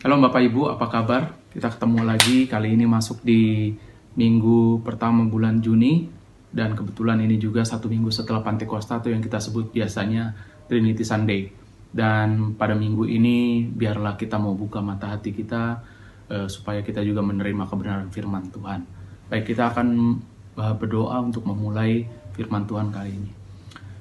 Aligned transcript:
Halo 0.00 0.16
Bapak 0.16 0.40
Ibu, 0.40 0.72
apa 0.72 0.88
kabar? 0.88 1.36
Kita 1.52 1.68
ketemu 1.68 2.08
lagi 2.08 2.48
kali 2.48 2.72
ini 2.72 2.88
masuk 2.88 3.20
di 3.20 3.68
minggu 4.16 4.80
pertama 4.80 5.28
bulan 5.28 5.60
Juni 5.60 6.08
dan 6.48 6.72
kebetulan 6.72 7.20
ini 7.20 7.36
juga 7.36 7.68
satu 7.68 7.84
minggu 7.92 8.08
setelah 8.08 8.40
Pantekosta 8.40 8.96
atau 8.96 9.12
yang 9.12 9.20
kita 9.20 9.36
sebut 9.36 9.68
biasanya 9.68 10.32
Trinity 10.72 11.04
Sunday. 11.04 11.52
Dan 11.92 12.56
pada 12.56 12.72
minggu 12.72 13.04
ini 13.04 13.68
biarlah 13.68 14.16
kita 14.16 14.40
mau 14.40 14.56
buka 14.56 14.80
mata 14.80 15.12
hati 15.12 15.36
kita 15.36 15.84
eh, 16.32 16.48
supaya 16.48 16.80
kita 16.80 17.04
juga 17.04 17.20
menerima 17.20 17.68
kebenaran 17.68 18.08
firman 18.08 18.48
Tuhan. 18.48 18.80
Baik, 19.28 19.52
kita 19.52 19.68
akan 19.68 20.16
eh, 20.64 20.74
berdoa 20.80 21.20
untuk 21.20 21.44
memulai 21.44 22.08
firman 22.32 22.64
Tuhan 22.64 22.88
kali 22.88 23.12
ini. 23.12 23.30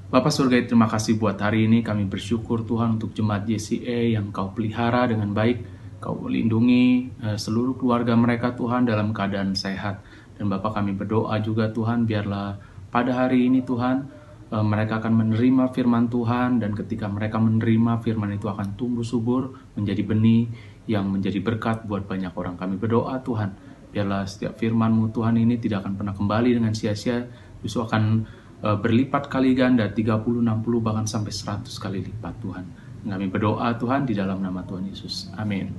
Bapak 0.08 0.32
Surga, 0.32 0.64
terima 0.64 0.88
kasih 0.88 1.20
buat 1.20 1.36
hari 1.36 1.68
ini. 1.68 1.84
Kami 1.84 2.08
bersyukur 2.08 2.64
Tuhan 2.64 2.96
untuk 2.96 3.12
jemaat 3.12 3.44
JCE 3.44 4.16
yang 4.16 4.32
kau 4.32 4.56
pelihara 4.56 5.04
dengan 5.04 5.36
baik 5.36 5.79
Kau 6.00 6.16
melindungi 6.16 7.12
uh, 7.24 7.36
seluruh 7.36 7.76
keluarga 7.76 8.16
mereka 8.16 8.56
Tuhan 8.56 8.88
dalam 8.88 9.12
keadaan 9.12 9.56
sehat. 9.56 10.00
Dan 10.40 10.48
Bapak 10.48 10.80
kami 10.80 10.96
berdoa 10.96 11.36
juga 11.44 11.68
Tuhan 11.70 12.08
biarlah 12.08 12.56
pada 12.88 13.12
hari 13.12 13.52
ini 13.52 13.60
Tuhan 13.62 14.08
uh, 14.50 14.66
mereka 14.66 15.04
akan 15.04 15.14
menerima 15.14 15.76
firman 15.76 16.08
Tuhan 16.08 16.64
dan 16.64 16.72
ketika 16.74 17.12
mereka 17.12 17.38
menerima 17.38 18.00
firman 18.00 18.32
itu 18.34 18.48
akan 18.48 18.80
tumbuh 18.80 19.04
subur 19.04 19.54
menjadi 19.76 20.02
benih 20.08 20.48
yang 20.90 21.12
menjadi 21.12 21.44
berkat 21.44 21.86
buat 21.86 22.08
banyak 22.08 22.34
orang. 22.34 22.56
Kami 22.56 22.80
berdoa 22.80 23.20
Tuhan 23.22 23.70
biarlah 23.90 24.26
setiap 24.26 24.58
firman-Mu 24.58 25.10
Tuhan 25.10 25.38
ini 25.38 25.58
tidak 25.58 25.86
akan 25.86 25.94
pernah 25.98 26.14
kembali 26.14 26.62
dengan 26.62 26.74
sia-sia, 26.78 27.26
justru 27.62 27.86
akan 27.86 28.26
uh, 28.62 28.78
berlipat 28.78 29.28
kali 29.28 29.58
ganda 29.58 29.90
30, 29.90 30.22
60 30.24 30.86
bahkan 30.86 31.06
sampai 31.10 31.34
100 31.34 31.66
kali 31.82 32.00
lipat 32.06 32.34
Tuhan. 32.42 32.66
Kami 33.06 33.28
berdoa 33.32 33.76
Tuhan 33.80 34.04
di 34.04 34.18
dalam 34.18 34.44
nama 34.44 34.64
Tuhan 34.68 34.88
Yesus. 34.88 35.32
Amin. 35.40 35.72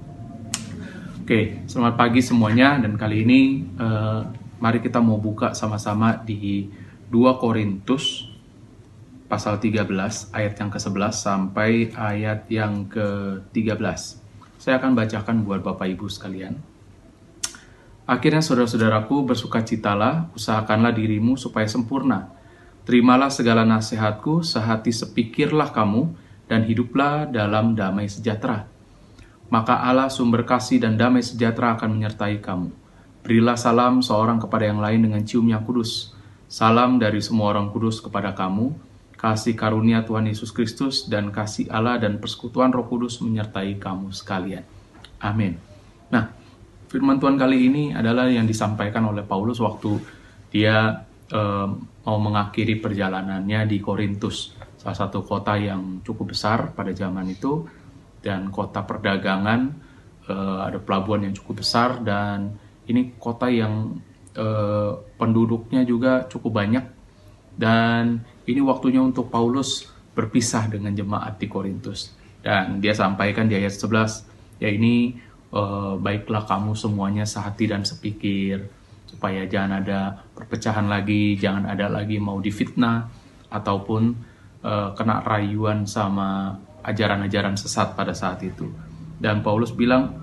Oke, 1.20 1.62
selamat 1.68 1.94
pagi 1.94 2.24
semuanya 2.24 2.80
dan 2.80 2.96
kali 2.96 3.22
ini 3.22 3.40
uh, 3.78 4.24
mari 4.58 4.82
kita 4.82 4.98
mau 4.98 5.20
buka 5.20 5.54
sama-sama 5.54 6.16
di 6.16 6.66
2 7.12 7.42
Korintus 7.42 8.26
pasal 9.30 9.62
13 9.62 9.86
ayat 10.34 10.58
yang 10.58 10.70
ke-11 10.74 11.14
sampai 11.14 11.70
ayat 11.94 12.50
yang 12.50 12.90
ke-13. 12.90 14.00
Saya 14.58 14.82
akan 14.82 14.98
bacakan 14.98 15.46
buat 15.46 15.62
Bapak 15.62 15.86
Ibu 15.86 16.10
sekalian. 16.10 16.58
Akhirnya 18.10 18.42
saudara-saudaraku 18.42 19.30
bersukacitalah, 19.30 20.34
usahakanlah 20.34 20.90
dirimu 20.90 21.38
supaya 21.38 21.70
sempurna. 21.70 22.34
Terimalah 22.82 23.30
segala 23.30 23.62
nasihatku, 23.62 24.42
sehati 24.42 24.90
sepikirlah 24.90 25.70
kamu, 25.70 26.10
dan 26.50 26.66
hiduplah 26.66 27.30
dalam 27.30 27.78
damai 27.78 28.10
sejahtera 28.10 28.66
maka 29.50 29.82
Allah 29.82 30.06
sumber 30.06 30.46
kasih 30.46 30.78
dan 30.78 30.94
damai 30.94 31.26
sejahtera 31.26 31.74
akan 31.74 31.98
menyertai 31.98 32.38
kamu. 32.38 32.70
Berilah 33.26 33.58
salam 33.58 34.00
seorang 34.00 34.38
kepada 34.38 34.64
yang 34.64 34.78
lain 34.78 35.10
dengan 35.10 35.20
cium 35.26 35.44
yang 35.50 35.66
kudus. 35.66 36.14
Salam 36.46 37.02
dari 37.02 37.18
semua 37.18 37.50
orang 37.52 37.68
kudus 37.74 37.98
kepada 37.98 38.32
kamu. 38.32 38.72
Kasih 39.18 39.52
karunia 39.52 40.06
Tuhan 40.06 40.30
Yesus 40.30 40.54
Kristus 40.54 41.04
dan 41.04 41.28
kasih 41.28 41.68
Allah 41.68 42.00
dan 42.00 42.16
persekutuan 42.16 42.72
Roh 42.72 42.88
Kudus 42.88 43.20
menyertai 43.20 43.76
kamu 43.76 44.16
sekalian. 44.16 44.64
Amin. 45.20 45.60
Nah, 46.08 46.32
firman 46.88 47.20
Tuhan 47.20 47.36
kali 47.36 47.68
ini 47.68 47.84
adalah 47.92 48.32
yang 48.32 48.48
disampaikan 48.48 49.04
oleh 49.12 49.20
Paulus 49.20 49.60
waktu 49.60 50.00
dia 50.48 51.04
eh, 51.28 51.68
mau 51.76 52.16
mengakhiri 52.16 52.80
perjalanannya 52.80 53.68
di 53.68 53.76
Korintus, 53.76 54.56
salah 54.80 54.96
satu 54.96 55.20
kota 55.20 55.60
yang 55.60 56.00
cukup 56.00 56.32
besar 56.32 56.72
pada 56.72 56.88
zaman 56.96 57.28
itu 57.28 57.68
dan 58.24 58.48
kota 58.48 58.80
perdagangan 58.80 59.76
uh, 60.24 60.64
ada 60.64 60.80
pelabuhan 60.80 61.28
yang 61.28 61.34
cukup 61.36 61.60
besar 61.60 62.00
dan 62.00 62.56
ini 62.88 63.12
kota 63.20 63.52
yang 63.52 64.00
uh, 64.40 64.92
penduduknya 65.20 65.84
juga 65.84 66.24
cukup 66.32 66.64
banyak. 66.64 66.84
Dan 67.60 68.24
ini 68.48 68.60
waktunya 68.64 69.04
untuk 69.04 69.28
Paulus 69.28 69.84
berpisah 70.16 70.64
dengan 70.72 70.96
jemaat 70.96 71.36
di 71.36 71.44
Korintus. 71.44 72.16
Dan 72.40 72.80
dia 72.80 72.96
sampaikan 72.96 73.44
di 73.44 73.60
ayat 73.60 73.76
11 73.76 74.64
ya 74.64 74.68
ini 74.72 75.12
uh, 75.52 76.00
baiklah 76.00 76.48
kamu 76.48 76.72
semuanya 76.72 77.28
sehati 77.28 77.68
dan 77.68 77.84
sepikir 77.84 78.64
supaya 79.04 79.44
jangan 79.44 79.84
ada 79.84 80.24
perpecahan 80.32 80.86
lagi 80.86 81.36
jangan 81.36 81.66
ada 81.68 81.90
lagi 81.90 82.16
mau 82.16 82.38
difitnah 82.38 83.10
ataupun 83.50 84.29
uh, 84.64 84.92
kena 84.96 85.22
rayuan 85.24 85.84
sama 85.84 86.56
ajaran-ajaran 86.84 87.56
sesat 87.56 87.92
pada 87.96 88.16
saat 88.16 88.40
itu. 88.44 88.68
Dan 89.20 89.44
Paulus 89.44 89.72
bilang, 89.76 90.16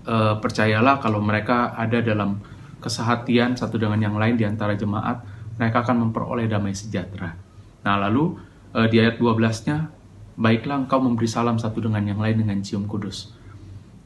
e, 0.00 0.16
percayalah 0.40 0.96
kalau 1.00 1.20
mereka 1.20 1.76
ada 1.76 2.00
dalam 2.00 2.40
kesehatian 2.80 3.56
satu 3.56 3.76
dengan 3.76 4.00
yang 4.00 4.16
lain 4.16 4.40
di 4.40 4.48
antara 4.48 4.72
jemaat, 4.72 5.20
mereka 5.60 5.84
akan 5.84 6.08
memperoleh 6.08 6.48
damai 6.48 6.72
sejahtera. 6.72 7.36
Nah 7.84 7.96
lalu 8.08 8.40
e, 8.72 8.88
di 8.88 8.96
ayat 8.96 9.20
12-nya, 9.20 9.92
baiklah 10.40 10.88
engkau 10.88 10.98
memberi 11.04 11.28
salam 11.28 11.60
satu 11.60 11.84
dengan 11.84 12.02
yang 12.02 12.18
lain 12.18 12.40
dengan 12.40 12.58
cium 12.64 12.88
kudus. 12.88 13.36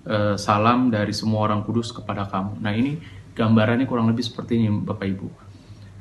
E, 0.03 0.35
salam 0.35 0.91
dari 0.91 1.15
semua 1.15 1.47
orang 1.47 1.63
kudus 1.63 1.95
kepada 1.95 2.27
kamu. 2.27 2.59
Nah 2.59 2.75
ini 2.75 2.99
gambarannya 3.39 3.87
kurang 3.87 4.11
lebih 4.11 4.27
seperti 4.27 4.59
ini 4.59 4.67
Bapak 4.83 5.07
Ibu. 5.07 5.29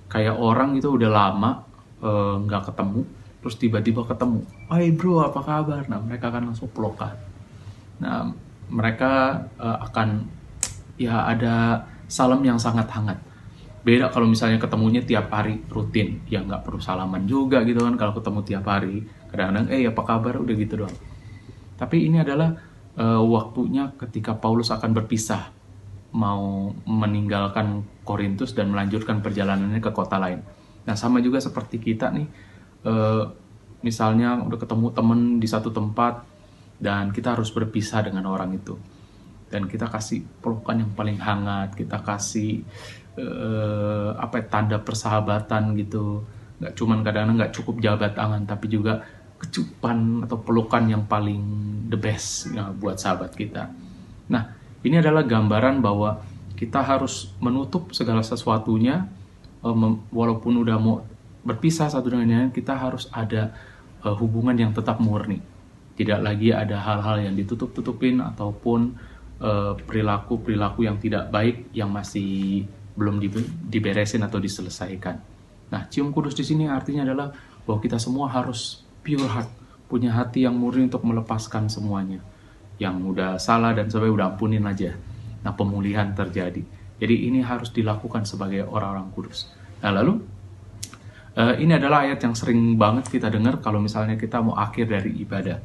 Kayak 0.10 0.42
orang 0.42 0.74
itu 0.74 0.90
udah 0.90 1.12
lama 1.12 1.68
nggak 1.98 2.72
ketemu, 2.72 3.02
terus 3.48 3.64
tiba-tiba 3.64 4.04
ketemu, 4.04 4.44
hai 4.68 4.92
bro 4.92 5.24
apa 5.24 5.40
kabar? 5.40 5.88
Nah 5.88 6.04
mereka 6.04 6.28
akan 6.28 6.52
langsung 6.52 6.68
pelukan. 6.68 7.16
Nah 8.04 8.28
mereka 8.68 9.40
uh, 9.56 9.88
akan 9.88 10.28
ya 11.00 11.24
ada 11.32 11.88
salam 12.12 12.44
yang 12.44 12.60
sangat 12.60 12.92
hangat. 12.92 13.16
Beda 13.88 14.12
kalau 14.12 14.28
misalnya 14.28 14.60
ketemunya 14.60 15.00
tiap 15.00 15.32
hari 15.32 15.64
rutin, 15.72 16.20
ya 16.28 16.44
nggak 16.44 16.68
perlu 16.68 16.84
salaman 16.84 17.24
juga 17.24 17.64
gitu 17.64 17.88
kan 17.88 17.96
kalau 17.96 18.12
ketemu 18.20 18.40
tiap 18.44 18.68
hari. 18.68 19.08
Kadang-kadang 19.32 19.72
eh 19.72 19.88
apa 19.88 20.02
kabar 20.04 20.44
udah 20.44 20.56
gitu 20.60 20.84
doang. 20.84 20.98
Tapi 21.80 22.12
ini 22.12 22.20
adalah 22.20 22.52
uh, 23.00 23.24
waktunya 23.24 23.96
ketika 23.96 24.36
Paulus 24.36 24.76
akan 24.76 24.92
berpisah 24.92 25.56
mau 26.12 26.76
meninggalkan 26.84 27.88
Korintus 28.04 28.52
dan 28.52 28.76
melanjutkan 28.76 29.24
perjalanannya 29.24 29.80
ke 29.80 29.96
kota 29.96 30.20
lain. 30.20 30.44
Nah 30.84 31.00
sama 31.00 31.24
juga 31.24 31.40
seperti 31.40 31.80
kita 31.80 32.12
nih 32.12 32.28
uh, 32.86 33.32
misalnya 33.82 34.42
udah 34.42 34.60
ketemu 34.60 34.88
temen 34.94 35.20
di 35.38 35.48
satu 35.48 35.70
tempat 35.70 36.26
dan 36.78 37.10
kita 37.10 37.34
harus 37.34 37.50
berpisah 37.50 38.06
dengan 38.06 38.30
orang 38.30 38.54
itu. 38.54 38.78
Dan 39.48 39.66
kita 39.72 39.88
kasih 39.88 40.28
pelukan 40.44 40.76
yang 40.76 40.92
paling 40.92 41.16
hangat 41.18 41.72
kita 41.80 42.04
kasih 42.04 42.68
uh, 43.16 44.12
apa 44.20 44.44
ya, 44.44 44.46
tanda 44.52 44.78
persahabatan 44.82 45.74
gitu. 45.80 46.26
Nggak 46.60 46.74
cuman 46.76 47.00
kadang-kadang 47.06 47.38
nggak 47.40 47.54
cukup 47.56 47.76
jabat 47.80 48.12
tangan 48.18 48.44
tapi 48.44 48.68
juga 48.68 49.06
kecupan 49.38 50.26
atau 50.26 50.42
pelukan 50.42 50.84
yang 50.90 51.06
paling 51.06 51.42
the 51.88 51.98
best 51.98 52.50
ya, 52.52 52.74
buat 52.74 52.98
sahabat 52.98 53.38
kita. 53.38 53.70
Nah 54.28 54.58
ini 54.82 54.98
adalah 54.98 55.24
gambaran 55.24 55.80
bahwa 55.80 56.22
kita 56.58 56.82
harus 56.82 57.30
menutup 57.38 57.94
segala 57.94 58.26
sesuatunya 58.26 59.06
walaupun 60.10 60.58
udah 60.58 60.78
mau 60.82 61.06
berpisah 61.48 61.88
satu 61.88 62.12
dengan 62.12 62.28
yang 62.28 62.42
lain, 62.44 62.52
kita 62.52 62.76
harus 62.76 63.08
ada 63.16 63.56
uh, 64.04 64.12
hubungan 64.20 64.54
yang 64.60 64.76
tetap 64.76 65.00
murni. 65.00 65.40
Tidak 65.96 66.20
lagi 66.20 66.52
ada 66.52 66.84
hal-hal 66.84 67.26
yang 67.26 67.34
ditutup-tutupin 67.34 68.22
ataupun 68.22 68.94
eh, 69.42 69.74
perilaku-perilaku 69.82 70.86
uh, 70.86 70.94
yang 70.94 71.02
tidak 71.02 71.34
baik 71.34 71.74
yang 71.74 71.90
masih 71.90 72.70
belum 72.94 73.18
di, 73.18 73.34
diberesin 73.66 74.22
atau 74.22 74.38
diselesaikan. 74.38 75.18
Nah, 75.74 75.90
cium 75.90 76.14
kudus 76.14 76.38
di 76.38 76.46
sini 76.46 76.70
artinya 76.70 77.02
adalah 77.02 77.34
bahwa 77.66 77.82
kita 77.82 77.98
semua 77.98 78.30
harus 78.30 78.86
pure 79.02 79.26
heart, 79.26 79.50
punya 79.90 80.14
hati 80.14 80.46
yang 80.46 80.54
murni 80.54 80.86
untuk 80.86 81.02
melepaskan 81.02 81.66
semuanya. 81.66 82.22
Yang 82.78 83.18
udah 83.18 83.32
salah 83.42 83.74
dan 83.74 83.90
sampai 83.90 84.14
udah 84.14 84.38
ampunin 84.38 84.70
aja. 84.70 84.94
Nah, 85.42 85.58
pemulihan 85.58 86.14
terjadi. 86.14 86.62
Jadi 87.02 87.16
ini 87.26 87.42
harus 87.42 87.74
dilakukan 87.74 88.22
sebagai 88.30 88.70
orang-orang 88.70 89.10
kudus. 89.18 89.50
Nah, 89.82 89.98
lalu 89.98 90.37
Uh, 91.38 91.54
ini 91.62 91.78
adalah 91.78 92.02
ayat 92.02 92.18
yang 92.26 92.34
sering 92.34 92.82
banget 92.82 93.14
kita 93.14 93.30
dengar 93.30 93.62
kalau 93.62 93.78
misalnya 93.78 94.18
kita 94.18 94.42
mau 94.42 94.58
akhir 94.58 94.90
dari 94.90 95.22
ibadah. 95.22 95.62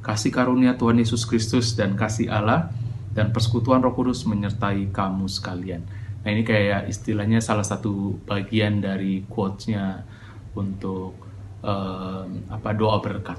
Kasih 0.00 0.32
karunia 0.32 0.72
Tuhan 0.80 0.96
Yesus 0.96 1.28
Kristus 1.28 1.76
dan 1.76 2.00
kasih 2.00 2.32
Allah 2.32 2.72
dan 3.12 3.28
persekutuan 3.28 3.84
Roh 3.84 3.92
Kudus 3.92 4.24
menyertai 4.24 4.88
kamu 4.88 5.28
sekalian. 5.28 5.84
Nah 6.24 6.28
ini 6.32 6.48
kayak 6.48 6.88
istilahnya 6.88 7.44
salah 7.44 7.66
satu 7.66 8.24
bagian 8.24 8.80
dari 8.80 9.20
quotes-nya 9.28 10.00
untuk 10.56 11.12
uh, 11.60 12.24
apa 12.48 12.70
doa 12.72 12.96
berkat. 13.04 13.36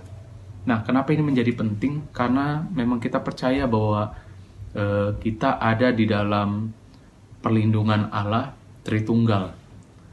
Nah 0.70 0.86
kenapa 0.86 1.10
ini 1.10 1.26
menjadi 1.26 1.58
penting? 1.58 2.14
Karena 2.14 2.62
memang 2.70 3.02
kita 3.02 3.18
percaya 3.18 3.66
bahwa 3.66 4.14
uh, 4.78 5.10
kita 5.18 5.58
ada 5.58 5.90
di 5.90 6.06
dalam 6.06 6.70
perlindungan 7.42 8.14
Allah 8.14 8.54
Tritunggal, 8.86 9.56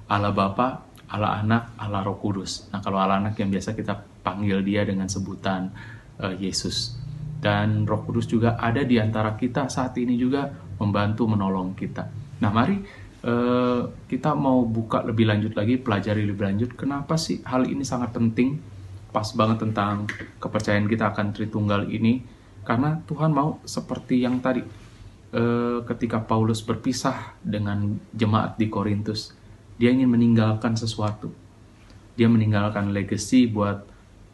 Allah 0.08 0.32
Bapa, 0.32 0.89
Allah 1.10 1.42
Anak, 1.42 1.74
Allah 1.76 2.06
Roh 2.06 2.18
Kudus. 2.22 2.70
Nah, 2.70 2.78
kalau 2.78 3.02
Allah 3.02 3.18
Anak 3.18 3.34
yang 3.36 3.50
biasa 3.50 3.74
kita 3.74 3.98
panggil 4.22 4.62
dia 4.62 4.86
dengan 4.86 5.10
sebutan 5.10 5.74
uh, 6.22 6.34
Yesus. 6.38 6.96
dan 7.40 7.88
Roh 7.88 8.04
Kudus 8.04 8.28
juga 8.28 8.60
ada 8.60 8.84
di 8.84 9.00
antara 9.00 9.34
kita 9.34 9.72
saat 9.72 9.96
ini 9.96 10.14
juga 10.20 10.52
membantu 10.76 11.24
menolong 11.24 11.72
kita. 11.72 12.04
Nah, 12.44 12.52
mari 12.52 12.76
uh, 13.24 13.88
kita 14.04 14.36
mau 14.36 14.68
buka 14.68 15.00
lebih 15.02 15.24
lanjut 15.24 15.56
lagi, 15.56 15.80
pelajari 15.80 16.28
lebih 16.28 16.44
lanjut. 16.44 16.70
Kenapa 16.76 17.16
sih 17.16 17.40
hal 17.48 17.64
ini 17.64 17.80
sangat 17.80 18.12
penting? 18.12 18.60
Pas 19.10 19.26
banget 19.34 19.64
tentang 19.66 20.06
kepercayaan 20.38 20.86
kita 20.86 21.10
akan 21.10 21.34
Tritunggal 21.34 21.88
ini, 21.90 22.22
karena 22.62 23.00
Tuhan 23.08 23.32
mau 23.34 23.58
seperti 23.64 24.22
yang 24.22 24.38
tadi, 24.38 24.62
uh, 25.34 25.82
ketika 25.88 26.22
Paulus 26.22 26.60
berpisah 26.60 27.34
dengan 27.40 27.98
jemaat 28.12 28.60
di 28.60 28.68
Korintus, 28.70 29.32
dia 29.80 29.88
ingin 29.88 30.12
meninggalkan 30.12 30.76
sesuatu. 30.76 31.32
Dia 32.12 32.28
meninggalkan 32.28 32.92
legacy 32.92 33.48
buat 33.48 33.80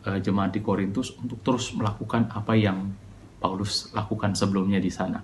uh, 0.03 0.19
jemaat 0.19 0.59
di 0.59 0.61
Korintus 0.61 1.15
untuk 1.23 1.39
terus 1.47 1.71
melakukan 1.71 2.27
apa 2.35 2.59
yang 2.59 2.91
Paulus 3.39 3.95
lakukan 3.95 4.35
sebelumnya 4.35 4.83
di 4.83 4.91
sana. 4.91 5.23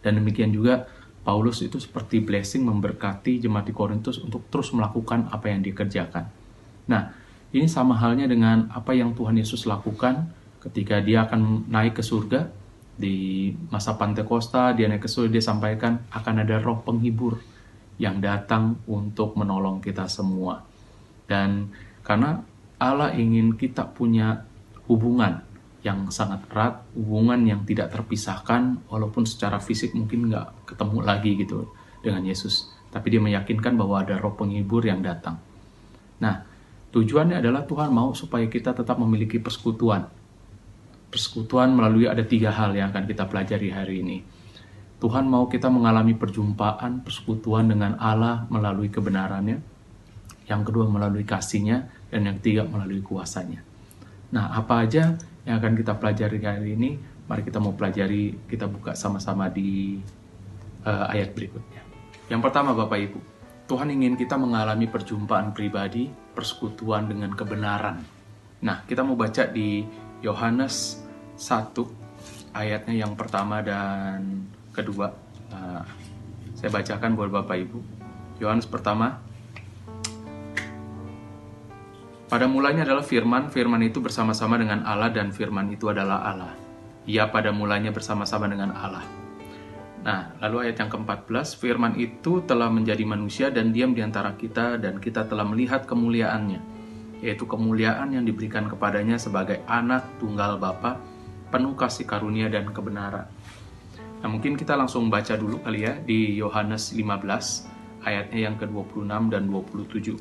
Dan 0.00 0.16
demikian 0.16 0.48
juga 0.48 0.88
Paulus 1.28 1.60
itu 1.60 1.76
seperti 1.76 2.24
blessing 2.24 2.64
memberkati 2.64 3.36
jemaat 3.36 3.68
di 3.68 3.76
Korintus 3.76 4.16
untuk 4.16 4.48
terus 4.48 4.72
melakukan 4.72 5.28
apa 5.28 5.52
yang 5.52 5.60
dikerjakan. 5.60 6.24
Nah, 6.88 7.12
ini 7.52 7.68
sama 7.68 8.00
halnya 8.00 8.24
dengan 8.24 8.72
apa 8.72 8.96
yang 8.96 9.12
Tuhan 9.12 9.36
Yesus 9.36 9.68
lakukan 9.68 10.32
ketika 10.64 11.04
dia 11.04 11.28
akan 11.28 11.68
naik 11.68 12.00
ke 12.00 12.02
surga 12.02 12.48
di 12.96 13.52
masa 13.68 13.92
Pantekosta, 14.00 14.72
dia 14.72 14.88
naik 14.88 15.04
ke 15.04 15.10
surga, 15.12 15.28
dia 15.36 15.44
sampaikan 15.44 16.00
akan 16.08 16.34
ada 16.48 16.64
roh 16.64 16.80
penghibur 16.80 17.51
yang 18.00 18.20
datang 18.20 18.80
untuk 18.88 19.36
menolong 19.36 19.82
kita 19.82 20.08
semua. 20.08 20.64
Dan 21.28 21.72
karena 22.02 22.42
Allah 22.82 23.14
ingin 23.14 23.54
kita 23.54 23.86
punya 23.94 24.42
hubungan 24.90 25.42
yang 25.82 26.06
sangat 26.14 26.46
erat, 26.50 26.82
hubungan 26.94 27.42
yang 27.42 27.66
tidak 27.66 27.90
terpisahkan, 27.90 28.86
walaupun 28.86 29.26
secara 29.26 29.58
fisik 29.58 29.94
mungkin 29.98 30.30
nggak 30.30 30.70
ketemu 30.74 30.98
lagi 31.02 31.30
gitu 31.38 31.70
dengan 32.02 32.22
Yesus. 32.22 32.70
Tapi 32.90 33.06
dia 33.10 33.22
meyakinkan 33.22 33.74
bahwa 33.74 34.02
ada 34.02 34.18
roh 34.18 34.34
penghibur 34.34 34.82
yang 34.86 35.02
datang. 35.02 35.38
Nah, 36.22 36.46
tujuannya 36.94 37.42
adalah 37.42 37.66
Tuhan 37.66 37.90
mau 37.90 38.14
supaya 38.14 38.46
kita 38.46 38.74
tetap 38.78 38.94
memiliki 38.98 39.42
persekutuan. 39.42 40.06
Persekutuan 41.10 41.74
melalui 41.74 42.06
ada 42.06 42.22
tiga 42.22 42.54
hal 42.54 42.74
yang 42.78 42.94
akan 42.94 43.04
kita 43.04 43.26
pelajari 43.26 43.68
hari 43.74 43.94
ini. 44.06 44.18
Tuhan 45.02 45.26
mau 45.26 45.50
kita 45.50 45.66
mengalami 45.66 46.14
perjumpaan, 46.14 47.02
persekutuan 47.02 47.66
dengan 47.66 47.98
Allah 47.98 48.46
melalui 48.46 48.86
kebenarannya. 48.86 49.58
Yang 50.46 50.62
kedua 50.70 50.86
melalui 50.86 51.26
kasihnya, 51.26 51.90
dan 52.06 52.30
yang 52.30 52.38
ketiga 52.38 52.62
melalui 52.62 53.02
kuasanya. 53.02 53.66
Nah, 54.30 54.54
apa 54.54 54.86
aja 54.86 55.18
yang 55.42 55.58
akan 55.58 55.74
kita 55.74 55.98
pelajari 55.98 56.38
hari 56.38 56.78
ini. 56.78 56.90
Mari 57.26 57.42
kita 57.42 57.58
mau 57.58 57.74
pelajari, 57.74 58.46
kita 58.46 58.70
buka 58.70 58.94
sama-sama 58.94 59.50
di 59.50 59.98
uh, 60.86 61.10
ayat 61.10 61.34
berikutnya. 61.34 61.82
Yang 62.30 62.40
pertama 62.46 62.70
Bapak 62.70 62.98
Ibu, 63.02 63.18
Tuhan 63.66 63.90
ingin 63.90 64.14
kita 64.14 64.38
mengalami 64.38 64.86
perjumpaan 64.86 65.50
pribadi, 65.50 66.14
persekutuan 66.30 67.10
dengan 67.10 67.34
kebenaran. 67.34 67.98
Nah, 68.62 68.86
kita 68.86 69.02
mau 69.02 69.18
baca 69.18 69.50
di 69.50 69.82
Yohanes 70.22 71.02
1 71.34 72.54
ayatnya 72.54 72.94
yang 73.02 73.18
pertama 73.18 73.64
dan 73.64 74.46
kedua. 74.72 75.12
Nah, 75.52 75.84
saya 76.56 76.72
bacakan 76.72 77.14
buat 77.14 77.30
Bapak 77.30 77.56
Ibu. 77.68 77.78
Yohanes 78.40 78.66
pertama 78.66 79.20
Pada 82.32 82.48
mulanya 82.48 82.88
adalah 82.88 83.04
firman, 83.04 83.52
firman 83.52 83.84
itu 83.84 84.00
bersama-sama 84.00 84.56
dengan 84.56 84.88
Allah 84.88 85.12
dan 85.12 85.36
firman 85.36 85.68
itu 85.68 85.92
adalah 85.92 86.24
Allah. 86.24 86.56
Ia 87.04 87.28
pada 87.28 87.52
mulanya 87.52 87.92
bersama-sama 87.92 88.48
dengan 88.48 88.72
Allah. 88.72 89.04
Nah, 90.00 90.32
lalu 90.40 90.64
ayat 90.64 90.80
yang 90.80 90.88
ke-14, 90.88 91.60
firman 91.60 91.92
itu 92.00 92.40
telah 92.48 92.72
menjadi 92.72 93.04
manusia 93.04 93.52
dan 93.52 93.68
diam 93.68 93.92
di 93.92 94.00
antara 94.00 94.32
kita 94.32 94.80
dan 94.80 94.96
kita 94.96 95.28
telah 95.28 95.44
melihat 95.44 95.84
kemuliaannya, 95.84 96.60
yaitu 97.20 97.44
kemuliaan 97.44 98.16
yang 98.16 98.24
diberikan 98.24 98.64
kepadanya 98.64 99.20
sebagai 99.20 99.60
anak 99.68 100.16
tunggal 100.16 100.56
Bapa, 100.56 101.04
penuh 101.52 101.76
kasih 101.76 102.08
karunia 102.08 102.48
dan 102.48 102.72
kebenaran. 102.72 103.28
Nah, 104.22 104.30
mungkin 104.30 104.54
kita 104.54 104.78
langsung 104.78 105.10
baca 105.10 105.34
dulu 105.34 105.58
kali 105.66 105.82
ya 105.82 105.98
di 105.98 106.38
Yohanes 106.38 106.94
15 106.94 108.06
ayatnya 108.06 108.50
yang 108.50 108.54
ke-26 108.54 109.10
dan 109.34 109.42
27. 109.50 110.14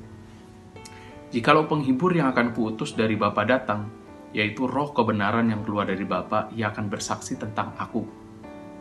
Jikalau 1.32 1.70
penghibur 1.70 2.12
yang 2.12 2.34
akan 2.34 2.52
kuutus 2.52 2.98
dari 2.98 3.14
Bapa 3.16 3.46
datang, 3.46 3.88
yaitu 4.34 4.68
roh 4.68 4.92
kebenaran 4.92 5.48
yang 5.48 5.62
keluar 5.64 5.88
dari 5.88 6.04
Bapa, 6.04 6.52
ia 6.58 6.74
akan 6.74 6.92
bersaksi 6.92 7.38
tentang 7.38 7.72
aku, 7.78 8.04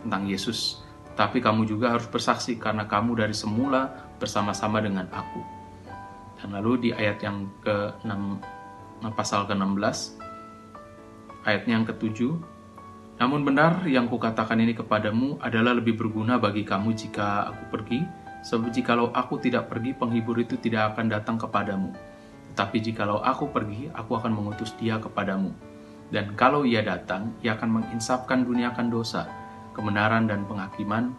tentang 0.03 0.27
Yesus. 0.27 0.83
Tapi 1.15 1.39
kamu 1.45 1.69
juga 1.69 1.95
harus 1.95 2.09
bersaksi 2.09 2.57
karena 2.57 2.89
kamu 2.89 3.21
dari 3.21 3.37
semula 3.37 4.11
bersama-sama 4.17 4.81
dengan 4.81 5.05
aku. 5.13 5.43
Dan 6.41 6.57
lalu 6.57 6.89
di 6.89 6.91
ayat 6.97 7.21
yang 7.21 7.45
ke-6, 7.61 8.11
pasal 9.13 9.45
ke-16, 9.45 10.17
ayatnya 11.45 11.73
yang 11.77 11.87
ke-7, 11.87 12.41
namun 13.21 13.45
benar 13.45 13.85
yang 13.85 14.09
kukatakan 14.09 14.57
ini 14.59 14.73
kepadamu 14.73 15.37
adalah 15.45 15.77
lebih 15.77 15.95
berguna 15.95 16.41
bagi 16.41 16.65
kamu 16.65 16.97
jika 16.97 17.53
aku 17.53 17.63
pergi, 17.69 18.01
sebab 18.41 18.73
jikalau 18.73 19.13
aku 19.13 19.37
tidak 19.37 19.69
pergi, 19.69 19.93
penghibur 19.93 20.41
itu 20.41 20.57
tidak 20.57 20.97
akan 20.97 21.13
datang 21.13 21.37
kepadamu 21.37 21.93
tetapi 22.51 22.83
jikalau 22.83 23.23
aku 23.23 23.47
pergi, 23.55 23.87
aku 23.95 24.19
akan 24.19 24.35
mengutus 24.35 24.75
dia 24.75 24.99
kepadamu. 24.99 25.55
Dan 26.11 26.35
kalau 26.35 26.67
ia 26.67 26.83
datang, 26.83 27.31
ia 27.39 27.55
akan 27.55 27.81
menginsapkan 27.81 28.43
dunia 28.43 28.75
akan 28.75 28.91
dosa, 28.91 29.31
kebenaran 29.71 30.27
dan 30.27 30.43
penghakiman, 30.51 31.15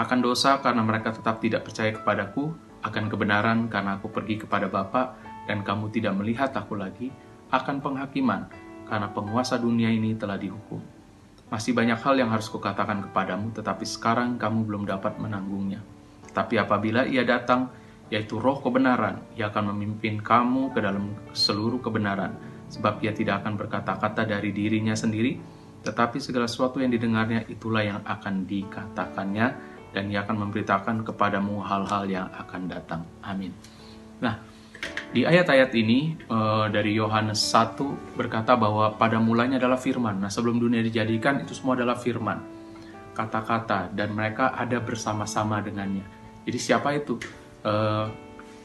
akan 0.00 0.18
dosa 0.24 0.56
karena 0.64 0.80
mereka 0.80 1.12
tetap 1.12 1.44
tidak 1.44 1.68
percaya 1.68 1.92
kepadaku, 1.92 2.56
akan 2.80 3.12
kebenaran 3.12 3.68
karena 3.68 4.00
aku 4.00 4.08
pergi 4.08 4.40
kepada 4.40 4.72
Bapa 4.72 5.20
dan 5.44 5.60
kamu 5.60 5.92
tidak 5.92 6.16
melihat 6.16 6.56
aku 6.56 6.80
lagi, 6.80 7.12
akan 7.52 7.84
penghakiman 7.84 8.48
karena 8.88 9.12
penguasa 9.12 9.60
dunia 9.60 9.92
ini 9.92 10.16
telah 10.16 10.40
dihukum. 10.40 10.99
Masih 11.50 11.74
banyak 11.74 11.98
hal 11.98 12.14
yang 12.14 12.30
harus 12.30 12.46
kukatakan 12.46 13.10
kepadamu, 13.10 13.50
tetapi 13.50 13.82
sekarang 13.82 14.38
kamu 14.38 14.70
belum 14.70 14.82
dapat 14.86 15.18
menanggungnya. 15.18 15.82
Tetapi 16.30 16.62
apabila 16.62 17.10
ia 17.10 17.26
datang, 17.26 17.74
yaitu 18.06 18.38
roh 18.38 18.62
kebenaran. 18.62 19.18
Ia 19.34 19.50
akan 19.50 19.74
memimpin 19.74 20.22
kamu 20.22 20.70
ke 20.70 20.78
dalam 20.78 21.10
seluruh 21.34 21.82
kebenaran, 21.82 22.38
sebab 22.70 23.02
ia 23.02 23.10
tidak 23.10 23.42
akan 23.42 23.58
berkata-kata 23.58 24.30
dari 24.30 24.54
dirinya 24.54 24.94
sendiri, 24.94 25.38
tetapi 25.82 26.22
segala 26.22 26.46
sesuatu 26.46 26.78
yang 26.78 26.94
didengarnya 26.94 27.42
itulah 27.50 27.82
yang 27.82 27.98
akan 28.06 28.46
dikatakannya, 28.46 29.46
dan 29.90 30.06
ia 30.06 30.22
akan 30.22 30.46
memberitakan 30.46 31.02
kepadamu 31.02 31.66
hal-hal 31.66 32.06
yang 32.06 32.28
akan 32.30 32.70
datang. 32.70 33.02
Amin. 33.26 33.50
Nah, 34.22 34.38
di 35.10 35.26
ayat-ayat 35.26 35.74
ini 35.74 36.14
eh, 36.30 36.66
dari 36.70 36.94
Yohanes 36.94 37.42
1 37.50 38.14
berkata 38.14 38.54
bahwa 38.54 38.94
pada 38.94 39.18
mulanya 39.18 39.58
adalah 39.58 39.76
firman. 39.76 40.22
Nah, 40.22 40.30
sebelum 40.30 40.62
dunia 40.62 40.80
dijadikan 40.84 41.42
itu 41.42 41.56
semua 41.56 41.74
adalah 41.74 41.98
firman. 41.98 42.38
Kata-kata 43.10 43.90
dan 43.90 44.14
mereka 44.14 44.54
ada 44.54 44.78
bersama-sama 44.78 45.58
dengannya. 45.60 46.06
Jadi 46.46 46.58
siapa 46.58 46.94
itu? 46.94 47.20
uh, 47.64 48.06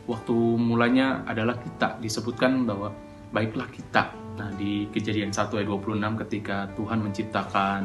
waktu 0.05 0.36
mulanya 0.55 1.25
adalah 1.25 1.57
kita 1.57 1.98
disebutkan 2.00 2.63
bahwa 2.63 2.93
baiklah 3.34 3.67
kita. 3.74 4.13
Nah, 4.36 4.51
di 4.55 4.88
Kejadian 4.91 5.31
1 5.31 5.60
ayat 5.60 5.67
26 5.67 6.22
ketika 6.27 6.67
Tuhan 6.75 7.00
menciptakan 7.01 7.81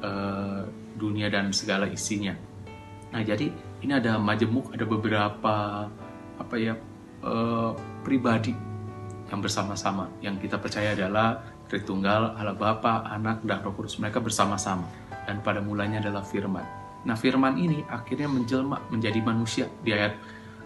uh, 0.00 0.64
dunia 0.96 1.28
dan 1.28 1.52
segala 1.52 1.86
isinya. 1.88 2.34
Nah, 3.12 3.20
jadi 3.20 3.52
ini 3.84 3.92
ada 3.92 4.16
majemuk, 4.16 4.72
ada 4.72 4.84
beberapa 4.88 5.86
apa 6.40 6.54
ya 6.56 6.74
uh, 7.22 7.72
pribadi 8.02 8.54
yang 9.32 9.40
bersama-sama. 9.40 10.12
Yang 10.20 10.46
kita 10.48 10.60
percaya 10.60 10.92
adalah 10.92 11.40
Tritunggal, 11.72 12.36
Allah 12.36 12.52
Bapa, 12.52 13.08
Anak, 13.08 13.40
dan 13.48 13.64
Roh 13.64 13.72
Kudus. 13.72 13.96
Mereka 13.96 14.20
bersama-sama. 14.20 14.84
Dan 15.24 15.40
pada 15.40 15.64
mulanya 15.64 16.04
adalah 16.04 16.20
firman. 16.20 16.66
Nah, 17.08 17.16
firman 17.16 17.56
ini 17.56 17.80
akhirnya 17.88 18.28
menjelma 18.28 18.92
menjadi 18.92 19.24
manusia 19.24 19.66
di 19.80 19.96
ayat 19.96 20.14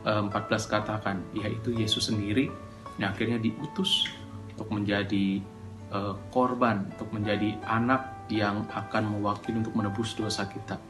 14 0.02 0.34
eh, 0.34 0.60
katakan, 0.66 1.16
yaitu 1.32 1.72
Yesus 1.78 2.10
sendiri 2.10 2.50
yang 2.98 3.14
akhirnya 3.14 3.38
diutus 3.38 4.10
untuk 4.56 4.72
menjadi 4.72 5.44
uh, 5.92 6.16
korban, 6.32 6.88
untuk 6.96 7.12
menjadi 7.12 7.54
anak 7.68 8.26
yang 8.32 8.64
akan 8.72 9.18
mewakili 9.18 9.60
untuk 9.60 9.76
menebus 9.76 10.16
dosa 10.16 10.48
kita. 10.48 10.80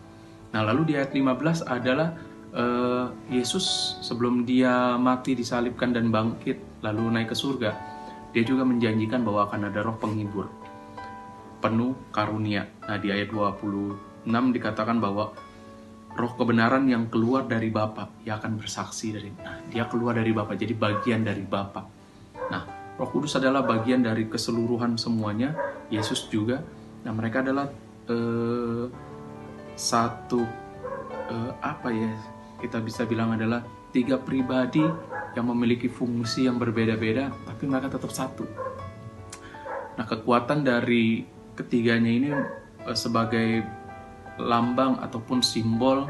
Nah, 0.54 0.62
lalu 0.64 0.92
di 0.92 0.92
ayat 0.96 1.12
15 1.12 1.66
adalah 1.66 2.14
uh, 2.52 3.10
Yesus 3.32 3.98
sebelum 4.04 4.46
dia 4.46 4.94
mati 5.00 5.34
disalibkan 5.34 5.90
dan 5.90 6.12
bangkit 6.12 6.82
lalu 6.84 7.10
naik 7.10 7.32
ke 7.32 7.36
surga, 7.36 7.70
dia 8.30 8.42
juga 8.44 8.62
menjanjikan 8.62 9.24
bahwa 9.24 9.48
akan 9.50 9.60
ada 9.72 9.80
roh 9.82 9.96
penghibur 9.96 10.46
penuh 11.58 11.96
karunia. 12.12 12.68
Nah, 12.84 13.00
di 13.00 13.10
ayat 13.10 13.32
26 13.32 14.28
dikatakan 14.28 15.00
bahwa 15.00 15.32
roh 16.14 16.32
kebenaran 16.36 16.84
yang 16.86 17.08
keluar 17.08 17.48
dari 17.48 17.72
Bapa, 17.72 18.12
ia 18.22 18.36
akan 18.36 18.60
bersaksi 18.60 19.16
dari 19.16 19.32
nah, 19.40 19.64
dia 19.66 19.88
keluar 19.88 20.14
dari 20.14 20.30
Bapa, 20.30 20.54
jadi 20.54 20.76
bagian 20.76 21.24
dari 21.24 21.42
Bapa. 21.42 21.82
Nah, 22.52 22.62
Roh 22.96 23.12
Kudus 23.12 23.36
adalah 23.36 23.60
bagian 23.60 24.00
dari 24.00 24.24
keseluruhan 24.24 24.96
semuanya. 24.96 25.52
Yesus 25.92 26.32
juga 26.32 26.64
Nah, 27.06 27.14
mereka 27.14 27.38
adalah 27.38 27.70
uh, 28.10 28.90
satu 29.78 30.42
uh, 31.30 31.52
apa 31.62 31.88
ya? 31.94 32.10
Kita 32.56 32.80
bisa 32.80 33.04
bilang 33.04 33.36
adalah 33.36 33.60
tiga 33.92 34.16
pribadi 34.16 34.82
yang 35.36 35.46
memiliki 35.52 35.88
fungsi 35.92 36.48
yang 36.48 36.56
berbeda-beda, 36.56 37.28
tapi 37.44 37.68
mereka 37.68 37.92
tetap 37.92 38.12
satu. 38.12 38.44
Nah, 39.96 40.04
kekuatan 40.04 40.64
dari 40.64 41.24
ketiganya 41.56 42.12
ini 42.12 42.30
uh, 42.84 42.96
sebagai 42.96 43.64
lambang 44.36 45.00
ataupun 45.00 45.40
simbol 45.40 46.08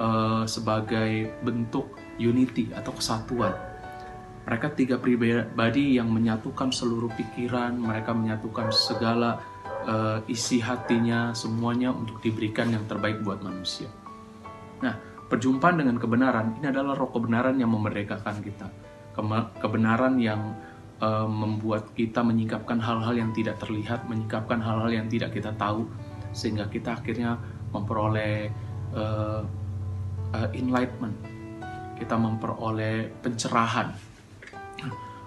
uh, 0.00 0.44
sebagai 0.48 1.32
bentuk 1.44 1.92
unity 2.16 2.72
atau 2.72 2.96
kesatuan. 2.96 3.52
Mereka 4.48 4.72
tiga 4.72 4.96
pribadi 4.96 6.00
yang 6.00 6.08
menyatukan 6.08 6.72
seluruh 6.72 7.12
pikiran, 7.12 7.76
mereka 7.76 8.16
menyatukan 8.16 8.72
segala 8.72 9.44
uh, 9.84 10.24
isi 10.24 10.56
hatinya, 10.56 11.36
semuanya 11.36 11.92
untuk 11.92 12.24
diberikan 12.24 12.72
yang 12.72 12.88
terbaik 12.88 13.20
buat 13.20 13.44
manusia. 13.44 13.92
Nah, 14.80 14.96
perjumpaan 15.28 15.76
dengan 15.76 16.00
kebenaran 16.00 16.56
ini 16.58 16.66
adalah 16.72 16.96
roh 16.96 17.12
kebenaran 17.12 17.60
yang 17.60 17.68
memerdekakan 17.68 18.40
kita, 18.40 18.68
kebenaran 19.60 20.16
yang 20.16 20.56
uh, 21.04 21.28
membuat 21.28 21.92
kita 21.92 22.24
menyingkapkan 22.24 22.80
hal-hal 22.80 23.14
yang 23.14 23.30
tidak 23.36 23.60
terlihat, 23.60 24.08
menyingkapkan 24.08 24.58
hal-hal 24.58 24.88
yang 24.88 25.06
tidak 25.06 25.36
kita 25.36 25.52
tahu, 25.54 25.84
sehingga 26.32 26.66
kita 26.72 26.96
akhirnya 26.96 27.36
memperoleh 27.76 28.48
uh, 28.96 29.44
uh, 30.32 30.48
enlightenment, 30.56 31.16
kita 32.00 32.16
memperoleh 32.16 33.12
pencerahan. 33.20 33.92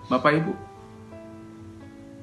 Bapak 0.09 0.31
Ibu, 0.33 0.53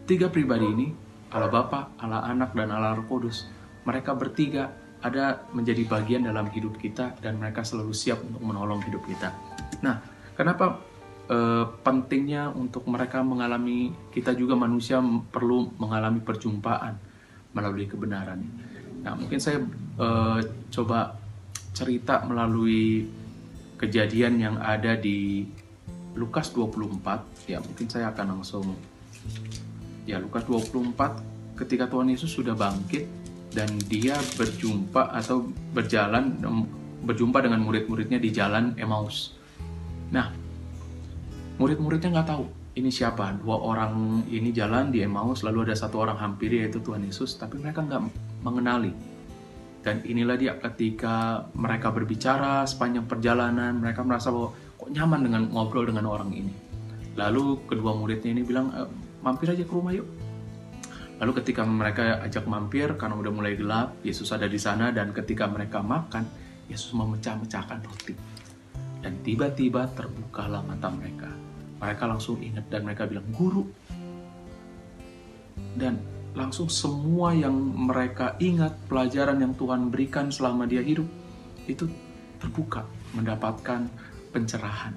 tiga 0.05 0.29
pribadi 0.29 0.67
ini, 0.67 0.89
Allah 1.33 1.49
Bapa, 1.49 1.95
Allah 2.01 2.27
Anak, 2.27 2.53
dan 2.53 2.69
Allah 2.75 2.99
Roh 2.99 3.07
Kudus, 3.07 3.49
mereka 3.87 4.13
bertiga 4.13 4.88
ada 4.99 5.47
menjadi 5.55 5.87
bagian 5.87 6.27
dalam 6.27 6.51
hidup 6.51 6.75
kita 6.79 7.15
dan 7.23 7.39
mereka 7.39 7.63
selalu 7.63 7.95
siap 7.95 8.19
untuk 8.23 8.43
menolong 8.43 8.83
hidup 8.83 9.03
kita. 9.07 9.31
Nah, 9.83 10.03
kenapa 10.35 10.83
uh, 11.31 11.65
pentingnya 11.87 12.51
untuk 12.51 12.83
mereka 12.91 13.23
mengalami 13.23 13.95
kita 14.11 14.35
juga 14.35 14.59
manusia 14.59 14.99
perlu 15.31 15.71
mengalami 15.79 16.19
perjumpaan 16.19 16.99
melalui 17.55 17.87
kebenaran. 17.87 18.43
Nah, 19.07 19.15
mungkin 19.15 19.39
saya 19.39 19.63
uh, 20.03 20.43
coba 20.75 21.15
cerita 21.71 22.27
melalui 22.27 23.07
kejadian 23.79 24.43
yang 24.43 24.57
ada 24.59 24.99
di 24.99 25.47
Lukas 26.19 26.51
24 26.51 27.47
ya 27.47 27.63
mungkin 27.63 27.87
saya 27.87 28.11
akan 28.11 28.43
langsung 28.43 28.67
ya 30.03 30.19
Lukas 30.19 30.43
24 30.51 31.55
ketika 31.63 31.87
Tuhan 31.87 32.11
Yesus 32.11 32.35
sudah 32.35 32.59
bangkit 32.59 33.07
dan 33.55 33.69
dia 33.89 34.17
berjumpa 34.37 35.15
atau 35.17 35.49
berjalan 35.73 36.37
berjumpa 37.05 37.39
dengan 37.41 37.65
murid-muridnya 37.65 38.21
di 38.21 38.31
jalan 38.33 38.77
Emmaus 38.77 39.37
nah 40.09 40.33
murid-muridnya 41.57 42.13
nggak 42.13 42.29
tahu 42.29 42.45
ini 42.79 42.91
siapa 42.93 43.35
dua 43.43 43.59
orang 43.59 44.23
ini 44.31 44.55
jalan 44.55 44.95
di 44.95 45.03
Emmaus 45.03 45.43
lalu 45.43 45.69
ada 45.69 45.75
satu 45.75 46.01
orang 46.01 46.17
hampir 46.21 46.55
yaitu 46.55 46.79
Tuhan 46.79 47.03
Yesus 47.03 47.35
tapi 47.37 47.59
mereka 47.59 47.83
nggak 47.83 48.03
mengenali 48.47 49.19
dan 49.89 50.03
inilah 50.03 50.37
dia 50.37 50.53
ketika 50.59 51.47
mereka 51.55 51.95
berbicara 51.95 52.67
sepanjang 52.67 53.07
perjalanan, 53.07 53.79
mereka 53.79 54.03
merasa 54.03 54.35
bahwa 54.35 54.53
kok 54.53 54.91
nyaman 54.91 55.21
dengan 55.23 55.43
ngobrol 55.55 55.87
dengan 55.87 56.11
orang 56.11 56.29
ini. 56.35 56.53
Lalu 57.15 57.65
kedua 57.67 57.95
muridnya 57.95 58.35
ini 58.35 58.43
bilang, 58.43 58.75
e, 58.75 58.85
mampir 59.23 59.49
aja 59.55 59.63
ke 59.63 59.73
rumah 59.73 59.95
yuk. 59.95 60.07
Lalu 61.19 61.33
ketika 61.43 61.67
mereka 61.67 62.23
ajak 62.23 62.47
mampir, 62.47 62.95
karena 62.95 63.19
udah 63.19 63.33
mulai 63.35 63.59
gelap, 63.59 63.99
Yesus 64.07 64.31
ada 64.31 64.47
di 64.47 64.59
sana 64.59 64.95
dan 64.95 65.11
ketika 65.11 65.51
mereka 65.51 65.83
makan, 65.83 66.23
Yesus 66.71 66.95
memecah-mecahkan 66.95 67.79
roti. 67.83 68.15
Dan 69.03 69.19
tiba-tiba 69.27 69.91
terbukalah 69.99 70.63
mata 70.63 70.87
mereka. 70.95 71.31
Mereka 71.79 72.05
langsung 72.07 72.39
ingat 72.39 72.71
dan 72.71 72.87
mereka 72.87 73.11
bilang, 73.11 73.27
Guru. 73.35 73.67
Dan 75.75 75.99
langsung 76.39 76.71
semua 76.71 77.35
yang 77.35 77.55
mereka 77.55 78.39
ingat 78.39 78.79
pelajaran 78.87 79.43
yang 79.43 79.59
Tuhan 79.59 79.91
berikan 79.91 80.31
selama 80.31 80.71
dia 80.71 80.83
hidup 80.83 81.07
itu 81.67 81.91
terbuka 82.39 82.87
mendapatkan 83.19 83.91
pencerahan. 84.31 84.95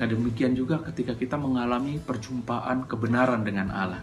Nah 0.00 0.06
demikian 0.08 0.56
juga 0.56 0.80
ketika 0.80 1.12
kita 1.12 1.36
mengalami 1.36 2.00
perjumpaan 2.00 2.88
kebenaran 2.88 3.44
dengan 3.44 3.68
Allah. 3.68 4.00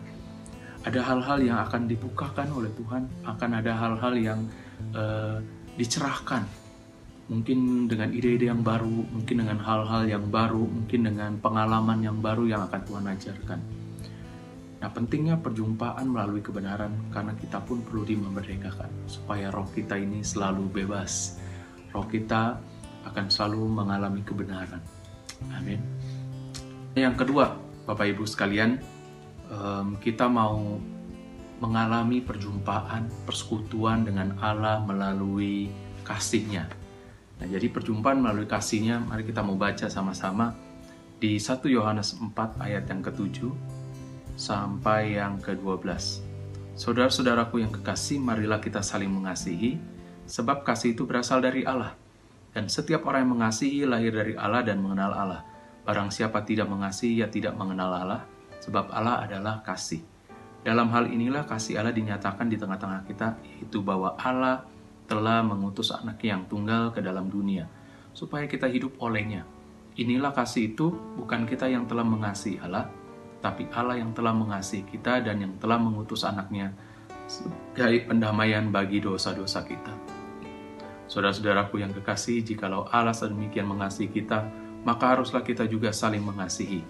Ada 0.87 1.03
hal-hal 1.03 1.43
yang 1.43 1.59
akan 1.67 1.83
dibukakan 1.91 2.47
oleh 2.55 2.71
Tuhan, 2.79 3.03
akan 3.27 3.49
ada 3.59 3.75
hal-hal 3.75 4.13
yang 4.15 4.39
uh, 4.95 5.43
dicerahkan. 5.75 6.47
Mungkin 7.27 7.91
dengan 7.91 8.15
ide-ide 8.15 8.47
yang 8.47 8.63
baru, 8.63 9.03
mungkin 9.11 9.43
dengan 9.43 9.59
hal-hal 9.59 10.07
yang 10.07 10.31
baru, 10.31 10.63
mungkin 10.63 11.11
dengan 11.11 11.35
pengalaman 11.43 11.99
yang 11.99 12.23
baru 12.23 12.47
yang 12.47 12.63
akan 12.71 12.81
Tuhan 12.87 13.03
ajarkan. 13.03 13.59
Nah, 14.77 14.89
pentingnya 14.93 15.35
perjumpaan 15.35 16.07
melalui 16.07 16.39
kebenaran 16.39 17.11
karena 17.11 17.35
kita 17.35 17.59
pun 17.67 17.83
perlu 17.83 18.07
dimerdekakan 18.07 19.11
supaya 19.11 19.51
roh 19.51 19.67
kita 19.75 19.99
ini 19.99 20.23
selalu 20.23 20.71
bebas. 20.71 21.35
Roh 21.91 22.07
kita 22.07 22.55
akan 23.11 23.25
selalu 23.27 23.83
mengalami 23.83 24.23
kebenaran. 24.23 24.79
Amin. 25.51 25.83
Yang 26.95 27.27
kedua, 27.27 27.59
Bapak 27.83 28.07
Ibu 28.07 28.23
sekalian, 28.23 28.79
kita 30.03 30.27
mau 30.27 30.79
mengalami 31.57 32.21
perjumpaan, 32.21 33.09
persekutuan 33.25 34.05
dengan 34.05 34.37
Allah 34.37 34.77
melalui 34.85 35.73
kasihnya. 36.05 36.69
Nah, 37.37 37.45
jadi 37.49 37.69
perjumpaan 37.69 38.21
melalui 38.21 38.45
kasihnya, 38.45 39.01
mari 39.01 39.25
kita 39.25 39.41
mau 39.41 39.57
baca 39.57 39.89
sama-sama 39.89 40.53
di 41.17 41.41
1 41.41 41.65
Yohanes 41.69 42.13
4 42.17 42.61
ayat 42.61 42.85
yang 42.89 43.01
ketujuh 43.01 43.53
sampai 44.37 45.17
yang 45.17 45.41
ke-12. 45.41 46.21
Saudara-saudaraku 46.77 47.65
yang 47.65 47.73
kekasih, 47.73 48.21
marilah 48.21 48.61
kita 48.61 48.85
saling 48.85 49.09
mengasihi, 49.09 49.81
sebab 50.29 50.61
kasih 50.61 50.93
itu 50.93 51.09
berasal 51.09 51.41
dari 51.41 51.65
Allah. 51.65 51.97
Dan 52.53 52.69
setiap 52.69 53.05
orang 53.09 53.25
yang 53.25 53.33
mengasihi 53.41 53.85
lahir 53.89 54.13
dari 54.13 54.33
Allah 54.37 54.61
dan 54.61 54.77
mengenal 54.81 55.09
Allah. 55.09 55.41
Barang 55.85 56.13
siapa 56.13 56.45
tidak 56.45 56.69
mengasihi, 56.69 57.21
ia 57.21 57.29
tidak 57.33 57.57
mengenal 57.57 57.97
Allah, 57.97 58.21
sebab 58.61 58.89
Allah 58.91 59.25
adalah 59.25 59.61
kasih. 59.61 60.01
Dalam 60.65 60.91
hal 60.91 61.07
inilah 61.07 61.47
kasih 61.47 61.79
Allah 61.79 61.95
dinyatakan 61.95 62.51
di 62.51 62.59
tengah-tengah 62.59 63.07
kita, 63.07 63.39
yaitu 63.57 63.79
bahwa 63.79 64.19
Allah 64.19 64.67
telah 65.07 65.39
mengutus 65.39 65.95
anaknya 65.95 66.35
yang 66.35 66.43
tunggal 66.51 66.91
ke 66.91 66.99
dalam 66.99 67.31
dunia, 67.31 67.71
supaya 68.11 68.43
kita 68.49 68.67
hidup 68.67 68.99
olehnya. 68.99 69.47
Inilah 69.97 70.35
kasih 70.35 70.75
itu, 70.75 70.91
bukan 71.15 71.47
kita 71.47 71.71
yang 71.71 71.87
telah 71.87 72.03
mengasihi 72.03 72.59
Allah, 72.59 72.91
tapi 73.39 73.69
Allah 73.71 73.97
yang 73.97 74.11
telah 74.11 74.35
mengasihi 74.35 74.83
kita 74.83 75.23
dan 75.23 75.39
yang 75.39 75.53
telah 75.57 75.79
mengutus 75.79 76.27
anaknya 76.27 76.75
sebagai 77.29 78.09
pendamaian 78.09 78.67
bagi 78.67 78.99
dosa-dosa 78.99 79.63
kita. 79.63 79.93
Saudara-saudaraku 81.07 81.79
yang 81.79 81.95
kekasih, 81.95 82.43
jikalau 82.43 82.83
Allah 82.91 83.15
sedemikian 83.15 83.63
mengasihi 83.63 84.11
kita, 84.11 84.43
maka 84.83 85.15
haruslah 85.15 85.43
kita 85.43 85.63
juga 85.63 85.95
saling 85.95 86.19
mengasihi. 86.19 86.83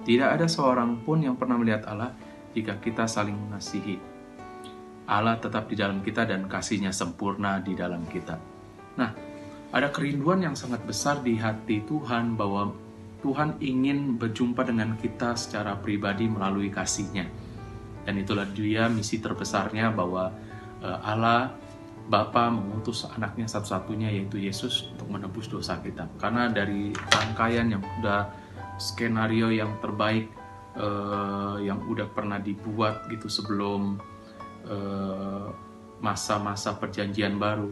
Tidak 0.00 0.28
ada 0.28 0.48
seorang 0.48 1.04
pun 1.04 1.20
yang 1.20 1.36
pernah 1.36 1.60
melihat 1.60 1.84
Allah 1.88 2.16
jika 2.56 2.80
kita 2.80 3.04
saling 3.04 3.36
mengasihi. 3.36 4.00
Allah 5.10 5.36
tetap 5.42 5.66
di 5.66 5.74
dalam 5.74 6.00
kita 6.00 6.22
dan 6.22 6.46
kasihnya 6.46 6.94
sempurna 6.94 7.58
di 7.58 7.74
dalam 7.74 8.06
kita. 8.06 8.38
Nah, 8.94 9.10
ada 9.70 9.90
kerinduan 9.90 10.42
yang 10.42 10.54
sangat 10.54 10.82
besar 10.86 11.22
di 11.22 11.34
hati 11.38 11.82
Tuhan 11.82 12.38
bahwa 12.38 12.70
Tuhan 13.20 13.60
ingin 13.60 14.16
berjumpa 14.16 14.64
dengan 14.64 14.96
kita 14.96 15.36
secara 15.36 15.76
pribadi 15.76 16.26
melalui 16.30 16.72
kasihnya. 16.72 17.28
Dan 18.06 18.16
itulah 18.16 18.48
dia 18.48 18.88
misi 18.88 19.20
terbesarnya 19.20 19.92
bahwa 19.92 20.32
eh, 20.80 20.98
Allah 21.04 21.52
Bapa 22.10 22.50
mengutus 22.50 23.06
anaknya 23.06 23.46
satu-satunya 23.46 24.10
yaitu 24.10 24.42
Yesus 24.42 24.90
untuk 24.90 25.14
menebus 25.14 25.46
dosa 25.46 25.78
kita. 25.78 26.10
Karena 26.18 26.50
dari 26.50 26.90
rangkaian 26.90 27.70
yang 27.70 27.82
udah 28.02 28.26
skenario 28.80 29.52
yang 29.52 29.76
terbaik 29.84 30.32
uh, 30.74 31.60
yang 31.60 31.84
udah 31.86 32.08
pernah 32.10 32.40
dibuat 32.40 33.06
gitu 33.12 33.28
sebelum 33.28 34.00
eh, 34.64 35.48
masa-masa 36.00 36.72
uh, 36.72 36.78
perjanjian 36.80 37.36
baru 37.36 37.68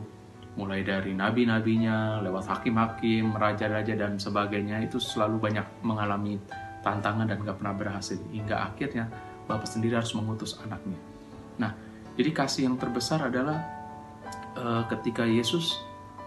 mulai 0.59 0.83
dari 0.83 1.15
nabi-nabinya, 1.15 2.19
lewat 2.19 2.51
hakim-hakim, 2.51 3.31
raja-raja 3.31 3.95
dan 3.95 4.19
sebagainya 4.19 4.83
itu 4.83 4.99
selalu 4.99 5.39
banyak 5.39 5.67
mengalami 5.87 6.43
tantangan 6.83 7.31
dan 7.31 7.39
gak 7.47 7.63
pernah 7.63 7.75
berhasil 7.79 8.19
hingga 8.35 8.67
akhirnya 8.67 9.07
Bapak 9.49 9.65
sendiri 9.65 9.97
harus 9.97 10.13
mengutus 10.13 10.61
anaknya. 10.61 11.01
Nah, 11.57 11.73
jadi 12.21 12.37
kasih 12.37 12.69
yang 12.69 12.77
terbesar 12.77 13.33
adalah 13.33 13.57
uh, 14.61 14.85
ketika 14.93 15.25
Yesus 15.25 15.81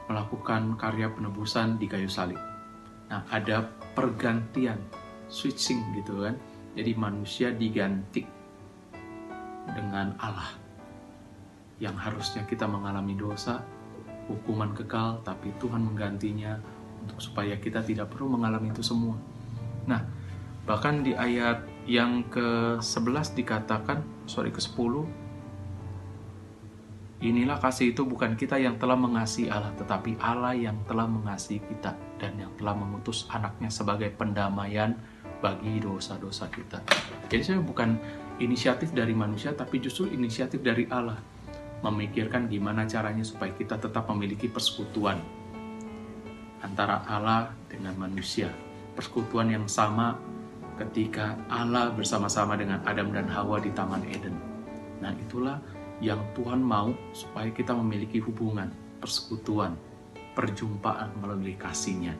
melakukan 0.09 0.73
karya 0.79 1.11
penebusan 1.13 1.77
di 1.77 1.85
kayu 1.85 2.09
salib. 2.09 2.50
Nah, 3.11 3.27
ada 3.27 3.67
pergantian, 3.91 4.79
switching 5.27 5.99
gitu 5.99 6.23
kan. 6.23 6.39
Jadi 6.79 6.91
manusia 6.95 7.51
diganti 7.51 8.23
dengan 9.67 10.15
Allah. 10.23 10.55
yang 11.81 11.97
harusnya 11.97 12.45
kita 12.45 12.69
mengalami 12.69 13.17
dosa, 13.17 13.65
hukuman 14.29 14.69
kekal, 14.77 15.17
tapi 15.25 15.49
Tuhan 15.57 15.81
menggantinya 15.81 16.61
untuk 17.01 17.17
supaya 17.17 17.57
kita 17.57 17.81
tidak 17.81 18.13
perlu 18.13 18.37
mengalami 18.37 18.69
itu 18.69 18.85
semua. 18.85 19.17
Nah, 19.89 20.05
bahkan 20.69 21.01
di 21.01 21.17
ayat 21.17 21.65
yang 21.89 22.21
ke-11 22.29 23.33
dikatakan, 23.33 24.05
sorry 24.29 24.53
ke-10, 24.53 25.09
Inilah 27.21 27.61
kasih 27.61 27.93
itu 27.93 28.01
bukan 28.01 28.33
kita 28.33 28.57
yang 28.57 28.81
telah 28.81 28.97
mengasihi 28.97 29.53
Allah, 29.53 29.69
tetapi 29.77 30.17
Allah 30.17 30.57
yang 30.57 30.73
telah 30.89 31.05
mengasihi 31.05 31.61
kita 31.61 31.93
dan 32.17 32.33
yang 32.33 32.49
telah 32.57 32.73
mengutus 32.73 33.29
anaknya 33.29 33.69
sebagai 33.69 34.09
pendamaian 34.09 34.97
bagi 35.37 35.77
dosa-dosa 35.77 36.49
kita. 36.49 36.81
Jadi 37.29 37.43
saya 37.45 37.61
bukan 37.61 37.93
inisiatif 38.41 38.89
dari 38.97 39.13
manusia, 39.13 39.53
tapi 39.53 39.77
justru 39.77 40.09
inisiatif 40.09 40.65
dari 40.65 40.89
Allah. 40.89 41.21
Memikirkan 41.85 42.49
gimana 42.49 42.89
caranya 42.89 43.21
supaya 43.21 43.53
kita 43.53 43.77
tetap 43.77 44.09
memiliki 44.09 44.49
persekutuan 44.49 45.21
antara 46.65 47.05
Allah 47.05 47.53
dengan 47.69 47.97
manusia. 48.01 48.49
Persekutuan 48.97 49.49
yang 49.49 49.69
sama 49.69 50.17
ketika 50.81 51.37
Allah 51.49 51.93
bersama-sama 51.93 52.57
dengan 52.57 52.81
Adam 52.85 53.13
dan 53.13 53.29
Hawa 53.29 53.61
di 53.61 53.69
Taman 53.73 54.05
Eden. 54.09 54.33
Nah 55.01 55.13
itulah 55.17 55.57
yang 56.01 56.19
Tuhan 56.33 56.59
mau 56.59 56.91
supaya 57.13 57.53
kita 57.53 57.77
memiliki 57.77 58.17
hubungan, 58.17 58.73
persekutuan, 58.97 59.77
perjumpaan 60.33 61.13
melalui 61.21 61.53
kasihnya. 61.53 62.17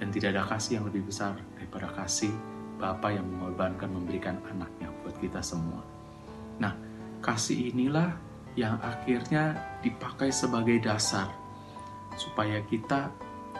Dan 0.00 0.08
tidak 0.12 0.36
ada 0.36 0.44
kasih 0.48 0.80
yang 0.80 0.88
lebih 0.88 1.04
besar 1.08 1.36
daripada 1.56 1.92
kasih 1.92 2.32
Bapa 2.76 3.08
yang 3.08 3.24
mengorbankan 3.24 3.88
memberikan 3.88 4.36
anaknya 4.52 4.92
buat 5.00 5.16
kita 5.16 5.40
semua. 5.40 5.80
Nah, 6.60 6.76
kasih 7.24 7.72
inilah 7.72 8.12
yang 8.56 8.76
akhirnya 8.80 9.56
dipakai 9.80 10.32
sebagai 10.32 10.80
dasar 10.80 11.28
supaya 12.16 12.60
kita 12.64 13.12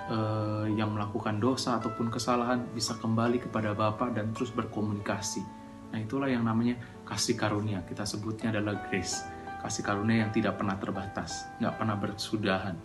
eh, 0.09 0.67
yang 0.77 0.93
melakukan 0.97 1.41
dosa 1.41 1.81
ataupun 1.81 2.13
kesalahan 2.13 2.65
bisa 2.73 2.97
kembali 3.01 3.41
kepada 3.49 3.73
Bapa 3.73 4.13
dan 4.13 4.33
terus 4.37 4.53
berkomunikasi. 4.53 5.56
Nah, 5.93 5.99
itulah 5.99 6.27
yang 6.27 6.43
namanya 6.43 6.77
kasih 7.07 7.39
karunia. 7.39 7.83
Kita 7.87 8.03
sebutnya 8.03 8.51
adalah 8.51 8.79
grace. 8.91 9.23
Kasih 9.57 9.83
karunia 9.83 10.27
yang 10.27 10.31
tidak 10.31 10.63
pernah 10.63 10.79
terbatas, 10.79 11.49
nggak 11.59 11.75
pernah 11.75 11.97
bersudahan, 11.99 12.77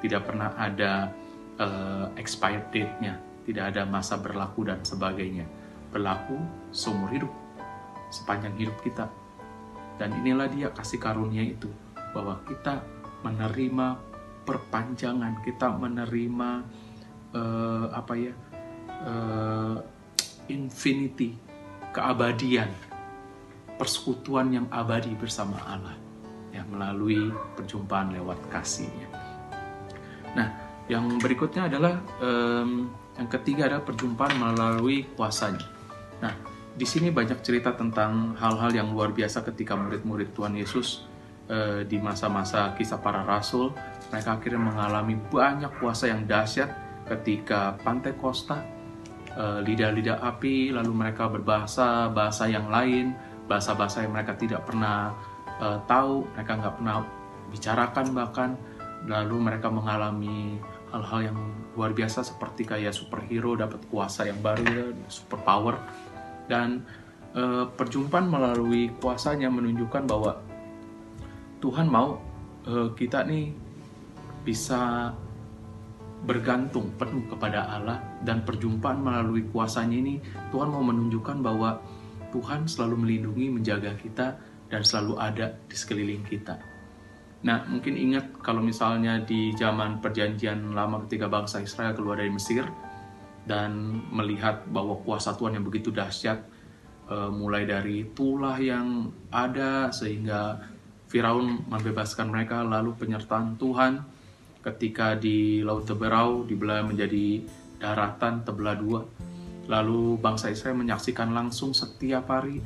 tidak 0.00 0.24
pernah 0.24 0.56
ada 0.56 1.12
uh, 1.60 2.06
expired 2.16 2.72
date-nya, 2.72 3.20
tidak 3.44 3.74
ada 3.74 3.84
masa 3.84 4.16
berlaku 4.16 4.64
dan 4.64 4.80
sebagainya. 4.80 5.44
Berlaku 5.92 6.40
seumur 6.72 7.12
hidup, 7.12 7.32
sepanjang 8.08 8.56
hidup 8.56 8.78
kita. 8.80 9.10
Dan 10.00 10.16
inilah 10.24 10.48
dia 10.48 10.72
kasih 10.72 10.96
karunia 10.96 11.44
itu, 11.44 11.68
bahwa 12.16 12.40
kita 12.48 12.80
menerima 13.20 14.00
perpanjangan, 14.48 15.44
kita 15.44 15.76
menerima 15.76 16.50
uh, 17.36 17.86
apa 17.92 18.12
ya, 18.16 18.32
uh, 19.04 19.76
infinity, 20.48 21.36
keabadian, 21.90 22.70
persekutuan 23.78 24.52
yang 24.54 24.66
abadi 24.70 25.14
bersama 25.16 25.58
Allah 25.66 25.96
ya 26.50 26.66
melalui 26.66 27.30
perjumpaan 27.54 28.10
lewat 28.14 28.38
kasihnya. 28.50 29.08
Nah, 30.34 30.48
yang 30.90 31.18
berikutnya 31.22 31.70
adalah 31.70 32.02
um, 32.18 32.90
yang 33.14 33.28
ketiga 33.30 33.70
adalah 33.70 33.86
perjumpaan 33.86 34.34
melalui 34.38 35.06
kuasanya. 35.14 35.66
Nah, 36.22 36.34
di 36.74 36.86
sini 36.86 37.10
banyak 37.14 37.42
cerita 37.42 37.74
tentang 37.74 38.34
hal-hal 38.38 38.70
yang 38.74 38.90
luar 38.90 39.14
biasa 39.14 39.42
ketika 39.46 39.78
murid-murid 39.78 40.34
Tuhan 40.34 40.54
Yesus 40.58 41.06
uh, 41.50 41.82
di 41.86 41.98
masa-masa 42.02 42.74
kisah 42.74 42.98
para 42.98 43.22
rasul, 43.22 43.74
mereka 44.10 44.38
akhirnya 44.38 44.62
mengalami 44.62 45.14
banyak 45.18 45.70
kuasa 45.78 46.10
yang 46.10 46.26
dahsyat 46.26 46.70
ketika 47.06 47.78
Pantai 47.82 48.14
Costa, 48.18 48.62
uh, 49.36 49.58
lidah-lidah 49.62 50.18
api, 50.22 50.74
lalu 50.74 50.92
mereka 50.94 51.30
berbahasa 51.30 52.10
bahasa 52.10 52.50
yang 52.50 52.66
lain, 52.70 53.14
bahasa-bahasa 53.46 54.06
yang 54.06 54.14
mereka 54.14 54.34
tidak 54.38 54.66
pernah 54.66 55.14
uh, 55.58 55.78
tahu, 55.86 56.26
mereka 56.34 56.52
nggak 56.58 56.74
pernah 56.80 56.96
bicarakan 57.50 58.06
bahkan, 58.14 58.50
lalu 59.06 59.36
mereka 59.38 59.68
mengalami 59.70 60.58
hal-hal 60.90 61.20
yang 61.32 61.38
luar 61.78 61.94
biasa 61.94 62.26
seperti 62.26 62.66
kayak 62.66 62.90
superhero 62.90 63.54
dapat 63.54 63.78
kuasa 63.88 64.26
yang 64.26 64.38
baru 64.42 64.64
ya, 64.66 64.84
super 65.06 65.38
power 65.46 65.78
dan 66.50 66.82
uh, 67.38 67.70
perjumpaan 67.70 68.26
melalui 68.26 68.90
kuasanya 68.98 69.46
menunjukkan 69.46 70.02
bahwa 70.10 70.42
Tuhan 71.62 71.86
mau 71.86 72.18
uh, 72.66 72.90
kita 72.98 73.22
nih 73.22 73.54
bisa 74.42 75.14
bergantung 76.26 76.90
penuh 76.98 77.24
kepada 77.30 77.70
Allah 77.70 78.09
dan 78.20 78.44
perjumpaan 78.44 79.00
melalui 79.00 79.48
kuasanya 79.48 79.96
ini 79.96 80.20
Tuhan 80.52 80.68
mau 80.68 80.84
menunjukkan 80.84 81.40
bahwa 81.40 81.80
Tuhan 82.30 82.68
selalu 82.68 83.06
melindungi 83.06 83.46
menjaga 83.50 83.96
kita 83.98 84.38
dan 84.70 84.82
selalu 84.86 85.18
ada 85.18 85.50
di 85.66 85.74
sekeliling 85.74 86.22
kita. 86.24 86.56
Nah, 87.40 87.64
mungkin 87.66 87.96
ingat 87.96 88.38
kalau 88.44 88.60
misalnya 88.60 89.18
di 89.24 89.56
zaman 89.56 89.98
perjanjian 89.98 90.76
lama 90.76 91.00
ketika 91.08 91.26
bangsa 91.26 91.64
Israel 91.64 91.96
keluar 91.96 92.20
dari 92.20 92.30
Mesir 92.30 92.68
dan 93.48 93.96
melihat 94.12 94.68
bahwa 94.68 95.00
kuasa 95.00 95.32
Tuhan 95.34 95.56
yang 95.56 95.64
begitu 95.64 95.88
dahsyat, 95.88 96.38
e, 97.08 97.16
mulai 97.32 97.64
dari 97.64 98.12
tulah 98.12 98.60
yang 98.60 99.08
ada 99.32 99.88
sehingga 99.88 100.60
Firaun 101.08 101.64
membebaskan 101.66 102.28
mereka, 102.28 102.60
lalu 102.62 102.94
penyertaan 102.94 103.56
Tuhan 103.56 104.04
ketika 104.60 105.16
di 105.16 105.64
Laut 105.64 105.88
Teberau 105.88 106.44
dibelah 106.44 106.84
menjadi 106.84 107.40
daratan 107.80 108.44
terbelah 108.44 108.76
dua. 108.76 109.00
Lalu 109.66 110.20
bangsa 110.20 110.52
Israel 110.52 110.76
menyaksikan 110.78 111.32
langsung 111.32 111.72
setiap 111.72 112.28
hari 112.28 112.60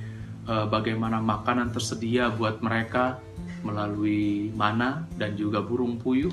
uh, 0.50 0.66
bagaimana 0.66 1.22
makanan 1.22 1.70
tersedia 1.70 2.28
buat 2.34 2.60
mereka 2.60 3.22
melalui 3.64 4.52
mana 4.52 5.06
dan 5.16 5.38
juga 5.38 5.62
burung 5.62 5.96
puyuh. 5.96 6.32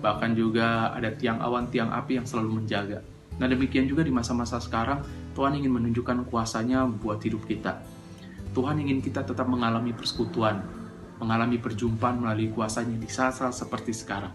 Bahkan 0.00 0.36
juga 0.36 0.92
ada 0.92 1.10
tiang 1.12 1.40
awan 1.40 1.68
tiang 1.72 1.90
api 1.90 2.20
yang 2.20 2.26
selalu 2.28 2.62
menjaga. 2.62 3.00
Nah 3.40 3.48
demikian 3.48 3.88
juga 3.88 4.04
di 4.04 4.12
masa-masa 4.12 4.60
sekarang 4.60 5.00
Tuhan 5.32 5.56
ingin 5.56 5.72
menunjukkan 5.72 6.28
kuasanya 6.28 6.84
buat 6.84 7.24
hidup 7.24 7.48
kita. 7.48 7.80
Tuhan 8.52 8.82
ingin 8.82 9.00
kita 9.00 9.24
tetap 9.24 9.46
mengalami 9.48 9.96
persekutuan 9.96 10.60
mengalami 11.20 11.60
perjumpaan 11.60 12.16
melalui 12.16 12.48
kuasanya 12.48 12.96
di 12.96 13.04
saat-saat 13.04 13.52
seperti 13.52 13.92
sekarang. 13.92 14.32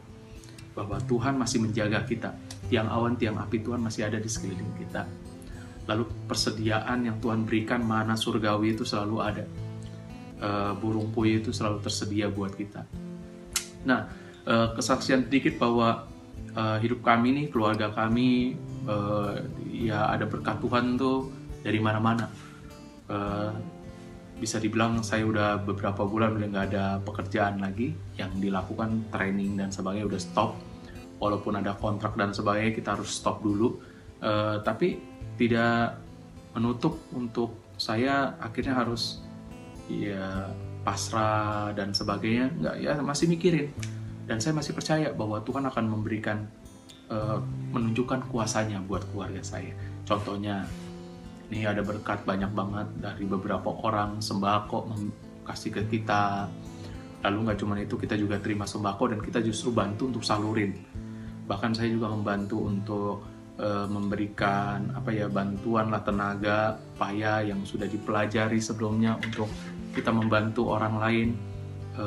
Bahwa 0.77 1.01
Tuhan 1.01 1.33
masih 1.33 1.65
menjaga 1.65 2.05
kita 2.05 2.29
tiang 2.67 2.89
awan 2.89 3.13
tiang 3.15 3.37
api 3.37 3.61
Tuhan 3.61 3.81
masih 3.81 4.09
ada 4.09 4.17
di 4.17 4.29
sekeliling 4.29 4.73
kita. 4.81 5.05
Lalu 5.85 6.09
persediaan 6.25 7.05
yang 7.05 7.21
Tuhan 7.21 7.45
berikan 7.45 7.85
mana 7.85 8.17
surgawi 8.17 8.73
itu 8.73 8.81
selalu 8.81 9.17
ada. 9.21 9.45
Uh, 10.35 10.75
burung 10.75 11.15
puyuh 11.15 11.39
itu 11.39 11.55
selalu 11.55 11.79
tersedia 11.79 12.27
buat 12.27 12.51
kita. 12.57 12.83
Nah 13.87 14.09
uh, 14.49 14.75
kesaksian 14.75 15.29
sedikit 15.29 15.55
bahwa 15.61 16.09
uh, 16.57 16.77
hidup 16.81 17.05
kami 17.05 17.31
nih 17.31 17.45
keluarga 17.53 17.93
kami 17.93 18.59
ya 19.73 20.13
ada 20.13 20.29
berkat 20.29 20.61
Tuhan 20.61 20.93
tuh 20.93 21.33
dari 21.65 21.81
mana-mana. 21.81 22.29
Bisa 24.37 24.61
dibilang 24.61 25.01
saya 25.01 25.25
udah 25.25 25.57
beberapa 25.57 26.05
bulan 26.05 26.37
udah 26.37 26.47
nggak 26.53 26.65
ada 26.69 26.85
pekerjaan 27.01 27.65
lagi 27.65 27.97
yang 28.13 28.29
dilakukan 28.37 29.09
training 29.09 29.57
dan 29.57 29.73
sebagainya 29.73 30.05
udah 30.05 30.21
stop 30.21 30.53
walaupun 31.25 31.57
ada 31.57 31.73
kontrak 31.73 32.13
dan 32.13 32.31
sebagainya 32.31 32.71
kita 32.77 32.93
harus 32.93 33.09
stop 33.09 33.41
dulu. 33.41 33.81
Uh, 34.21 34.61
tapi 34.61 35.01
tidak 35.35 35.99
menutup 36.55 37.01
untuk 37.11 37.75
saya 37.75 38.39
akhirnya 38.39 38.79
harus 38.79 39.19
ya 39.91 40.49
pasrah 40.85 41.73
dan 41.73 41.91
sebagainya. 41.91 42.53
Nggak 42.53 42.75
ya 42.79 42.93
masih 43.01 43.25
mikirin. 43.27 43.73
Dan 44.25 44.41
saya 44.41 44.57
masih 44.57 44.73
percaya 44.73 45.13
bahwa 45.13 45.37
Tuhan 45.45 45.69
akan 45.69 45.85
memberikan 45.85 46.49
uh, 47.09 47.37
menunjukkan 47.73 48.29
kuasanya 48.29 48.81
buat 48.85 49.05
keluarga 49.13 49.41
saya. 49.45 49.73
Contohnya 50.05 50.65
ini 51.53 51.65
ada 51.65 51.85
berkat 51.85 52.25
banyak 52.25 52.49
banget 52.53 52.87
dari 52.97 53.25
beberapa 53.29 53.69
orang 53.85 54.17
sembako 54.17 54.89
kasih 55.45 55.71
ke 55.77 55.81
kita. 55.85 56.49
Lalu 57.21 57.37
nggak 57.49 57.57
cuma 57.61 57.77
itu 57.77 57.97
kita 57.97 58.17
juga 58.17 58.41
terima 58.41 58.65
sembako 58.65 59.13
dan 59.13 59.19
kita 59.21 59.41
justru 59.45 59.73
bantu 59.73 60.09
untuk 60.09 60.25
salurin 60.25 60.73
bahkan 61.45 61.71
saya 61.73 61.93
juga 61.93 62.09
membantu 62.09 62.57
untuk 62.65 63.15
e, 63.57 63.69
memberikan 63.87 64.93
apa 64.97 65.09
ya 65.13 65.27
bantuan 65.29 65.93
lah 65.93 66.01
tenaga 66.01 66.75
payah 66.97 67.45
yang 67.45 67.61
sudah 67.63 67.85
dipelajari 67.85 68.59
sebelumnya 68.59 69.17
untuk 69.21 69.49
kita 69.93 70.11
membantu 70.11 70.73
orang 70.73 70.95
lain 70.99 71.29
e, 71.95 72.05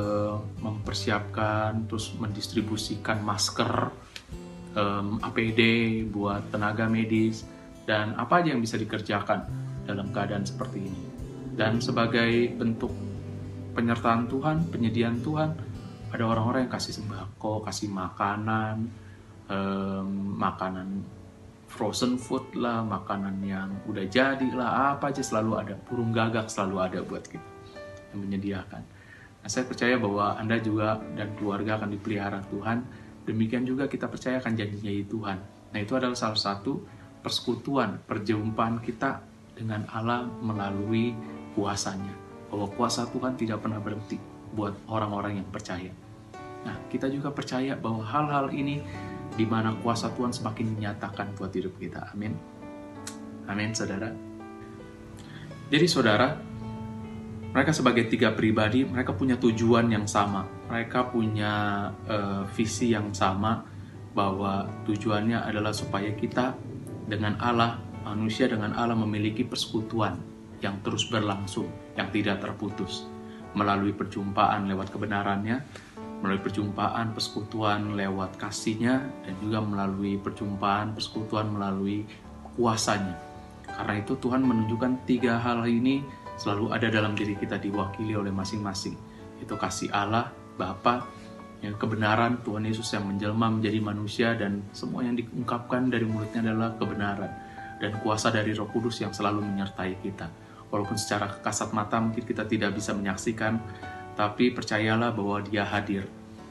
mempersiapkan 0.61 1.87
terus 1.89 2.13
mendistribusikan 2.19 3.23
masker 3.23 3.71
e, 4.75 4.83
APD 5.23 5.61
buat 6.11 6.51
tenaga 6.51 6.85
medis 6.85 7.47
dan 7.87 8.13
apa 8.19 8.43
aja 8.43 8.53
yang 8.53 8.61
bisa 8.61 8.77
dikerjakan 8.77 9.49
dalam 9.89 10.13
keadaan 10.13 10.45
seperti 10.45 10.85
ini. 10.85 11.01
Dan 11.57 11.81
sebagai 11.81 12.53
bentuk 12.55 12.93
penyertaan 13.73 14.29
Tuhan 14.29 14.69
penyediaan 14.69 15.17
Tuhan 15.25 15.49
ada 16.09 16.23
orang-orang 16.25 16.65
yang 16.69 16.73
kasih 16.73 16.93
sembako, 17.01 17.65
kasih 17.65 17.89
makanan, 17.89 18.89
um, 19.49 20.37
makanan 20.37 21.03
frozen 21.69 22.17
food 22.17 22.49
lah, 22.57 22.81
makanan 22.81 23.41
yang 23.45 23.69
udah 23.85 24.05
jadi 24.09 24.49
lah, 24.53 24.97
apa 24.97 25.13
aja 25.13 25.21
selalu 25.21 25.51
ada. 25.57 25.75
Burung 25.85 26.09
gagak 26.09 26.49
selalu 26.49 26.75
ada 26.81 26.99
buat 27.05 27.25
kita 27.25 27.45
yang 28.13 28.25
menyediakan. 28.25 28.81
Nah, 29.39 29.47
saya 29.47 29.69
percaya 29.69 29.95
bahwa 29.95 30.35
Anda 30.35 30.57
juga 30.59 30.97
dan 31.13 31.31
keluarga 31.37 31.79
akan 31.79 31.89
dipelihara 31.93 32.41
Tuhan. 32.49 32.83
Demikian 33.23 33.63
juga 33.63 33.85
kita 33.85 34.09
percaya 34.09 34.41
akan 34.41 34.53
janjinya 34.57 34.91
Tuhan. 35.05 35.37
Nah, 35.69 35.79
itu 35.79 35.93
adalah 35.93 36.17
salah 36.17 36.39
satu 36.39 36.81
persekutuan, 37.21 38.01
perjumpaan 38.03 38.81
kita 38.81 39.21
dengan 39.53 39.85
Allah 39.93 40.25
melalui 40.41 41.13
kuasanya. 41.53 42.11
Bahwa 42.49 42.65
kuasa 42.73 43.05
Tuhan 43.13 43.37
tidak 43.37 43.61
pernah 43.61 43.77
berhenti 43.77 44.17
buat 44.49 44.73
orang-orang 44.89 45.39
yang 45.39 45.47
percaya. 45.53 45.93
Nah, 46.65 46.75
kita 46.89 47.07
juga 47.07 47.29
percaya 47.29 47.77
bahwa 47.77 48.01
hal-hal 48.03 48.49
ini 48.51 48.81
di 49.39 49.47
mana 49.47 49.71
kuasa 49.79 50.11
Tuhan 50.11 50.35
semakin 50.35 50.75
dinyatakan 50.75 51.39
buat 51.39 51.55
hidup 51.55 51.79
kita. 51.79 52.11
Amin. 52.11 52.35
Amin, 53.47 53.71
saudara. 53.71 54.11
Jadi, 55.71 55.85
saudara, 55.87 56.35
mereka 57.55 57.71
sebagai 57.71 58.11
tiga 58.11 58.35
pribadi, 58.35 58.83
mereka 58.83 59.15
punya 59.15 59.39
tujuan 59.39 59.87
yang 59.87 60.03
sama. 60.11 60.43
Mereka 60.67 61.15
punya 61.15 61.53
uh, 62.03 62.43
visi 62.51 62.91
yang 62.91 63.15
sama 63.15 63.63
bahwa 64.11 64.67
tujuannya 64.83 65.39
adalah 65.47 65.71
supaya 65.71 66.11
kita 66.11 66.59
dengan 67.07 67.39
Allah, 67.39 67.79
manusia 68.03 68.51
dengan 68.51 68.75
Allah 68.75 68.99
memiliki 68.99 69.47
persekutuan 69.47 70.19
yang 70.59 70.83
terus 70.83 71.07
berlangsung, 71.07 71.71
yang 71.95 72.11
tidak 72.11 72.43
terputus 72.43 73.07
melalui 73.57 73.97
perjumpaan 73.97 74.69
lewat 74.69 74.93
kebenarannya, 74.93 75.57
melalui 76.19 76.41
perjumpaan 76.43 77.15
persekutuan 77.15 77.95
lewat 77.95 78.35
kasihnya 78.35 79.07
dan 79.23 79.33
juga 79.39 79.63
melalui 79.63 80.19
perjumpaan 80.19 80.91
persekutuan 80.91 81.47
melalui 81.47 82.03
kuasanya. 82.59 83.15
Karena 83.63 84.03
itu 84.03 84.19
Tuhan 84.19 84.43
menunjukkan 84.43 85.07
tiga 85.07 85.39
hal 85.39 85.63
ini 85.63 86.03
selalu 86.35 86.75
ada 86.75 86.91
dalam 86.91 87.15
diri 87.15 87.39
kita 87.39 87.55
diwakili 87.55 88.15
oleh 88.15 88.31
masing-masing. 88.31 88.95
Itu 89.39 89.55
kasih 89.55 89.91
Allah, 89.95 90.31
Bapa, 90.59 91.07
yang 91.59 91.75
kebenaran 91.75 92.39
Tuhan 92.43 92.67
Yesus 92.67 92.87
yang 92.95 93.07
menjelma 93.07 93.51
menjadi 93.51 93.79
manusia 93.83 94.35
dan 94.35 94.63
semua 94.71 95.03
yang 95.03 95.19
diungkapkan 95.19 95.91
dari 95.91 96.07
mulutnya 96.07 96.43
adalah 96.43 96.75
kebenaran 96.79 97.31
dan 97.79 97.95
kuasa 98.03 98.31
dari 98.31 98.55
Roh 98.55 98.67
Kudus 98.67 98.99
yang 99.03 99.11
selalu 99.11 99.43
menyertai 99.43 99.99
kita. 99.99 100.27
Walaupun 100.71 100.95
secara 100.95 101.27
kasat 101.39 101.75
mata 101.75 101.99
mungkin 101.99 102.23
kita 102.23 102.47
tidak 102.47 102.75
bisa 102.77 102.95
menyaksikan, 102.95 103.59
tapi 104.19 104.51
percayalah 104.51 105.15
bahwa 105.15 105.39
dia 105.39 105.63
hadir. 105.63 106.03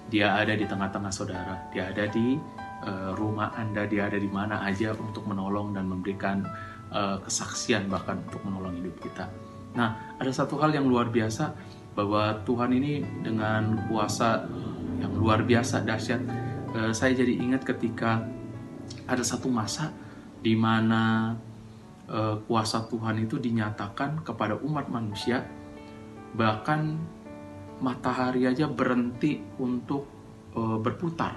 Dia 0.08 0.40
ada 0.40 0.56
di 0.56 0.64
tengah-tengah 0.64 1.12
saudara, 1.12 1.68
dia 1.68 1.92
ada 1.92 2.08
di 2.08 2.40
uh, 2.80 3.12
rumah 3.12 3.52
Anda, 3.60 3.84
dia 3.84 4.08
ada 4.08 4.16
di 4.16 4.24
mana 4.24 4.64
aja 4.64 4.96
untuk 4.96 5.28
menolong 5.28 5.76
dan 5.76 5.84
memberikan 5.84 6.48
uh, 6.88 7.20
kesaksian 7.20 7.92
bahkan 7.92 8.24
untuk 8.24 8.40
menolong 8.40 8.72
hidup 8.80 8.96
kita. 9.04 9.28
Nah, 9.76 10.16
ada 10.16 10.32
satu 10.32 10.56
hal 10.64 10.72
yang 10.72 10.88
luar 10.88 11.12
biasa 11.12 11.52
bahwa 11.92 12.40
Tuhan 12.48 12.72
ini 12.72 13.04
dengan 13.20 13.84
kuasa 13.92 14.48
yang 14.96 15.12
luar 15.12 15.44
biasa 15.44 15.84
dahsyat. 15.84 16.24
Uh, 16.72 16.92
saya 16.96 17.12
jadi 17.12 17.36
ingat 17.36 17.68
ketika 17.68 18.24
ada 19.04 19.20
satu 19.20 19.52
masa 19.52 19.92
di 20.40 20.56
mana 20.56 21.36
uh, 22.08 22.40
kuasa 22.48 22.88
Tuhan 22.88 23.28
itu 23.28 23.36
dinyatakan 23.36 24.24
kepada 24.24 24.56
umat 24.56 24.88
manusia, 24.88 25.44
bahkan 26.32 26.96
matahari 27.78 28.46
aja 28.46 28.66
berhenti 28.66 29.38
untuk 29.58 30.06
uh, 30.54 30.78
berputar. 30.78 31.34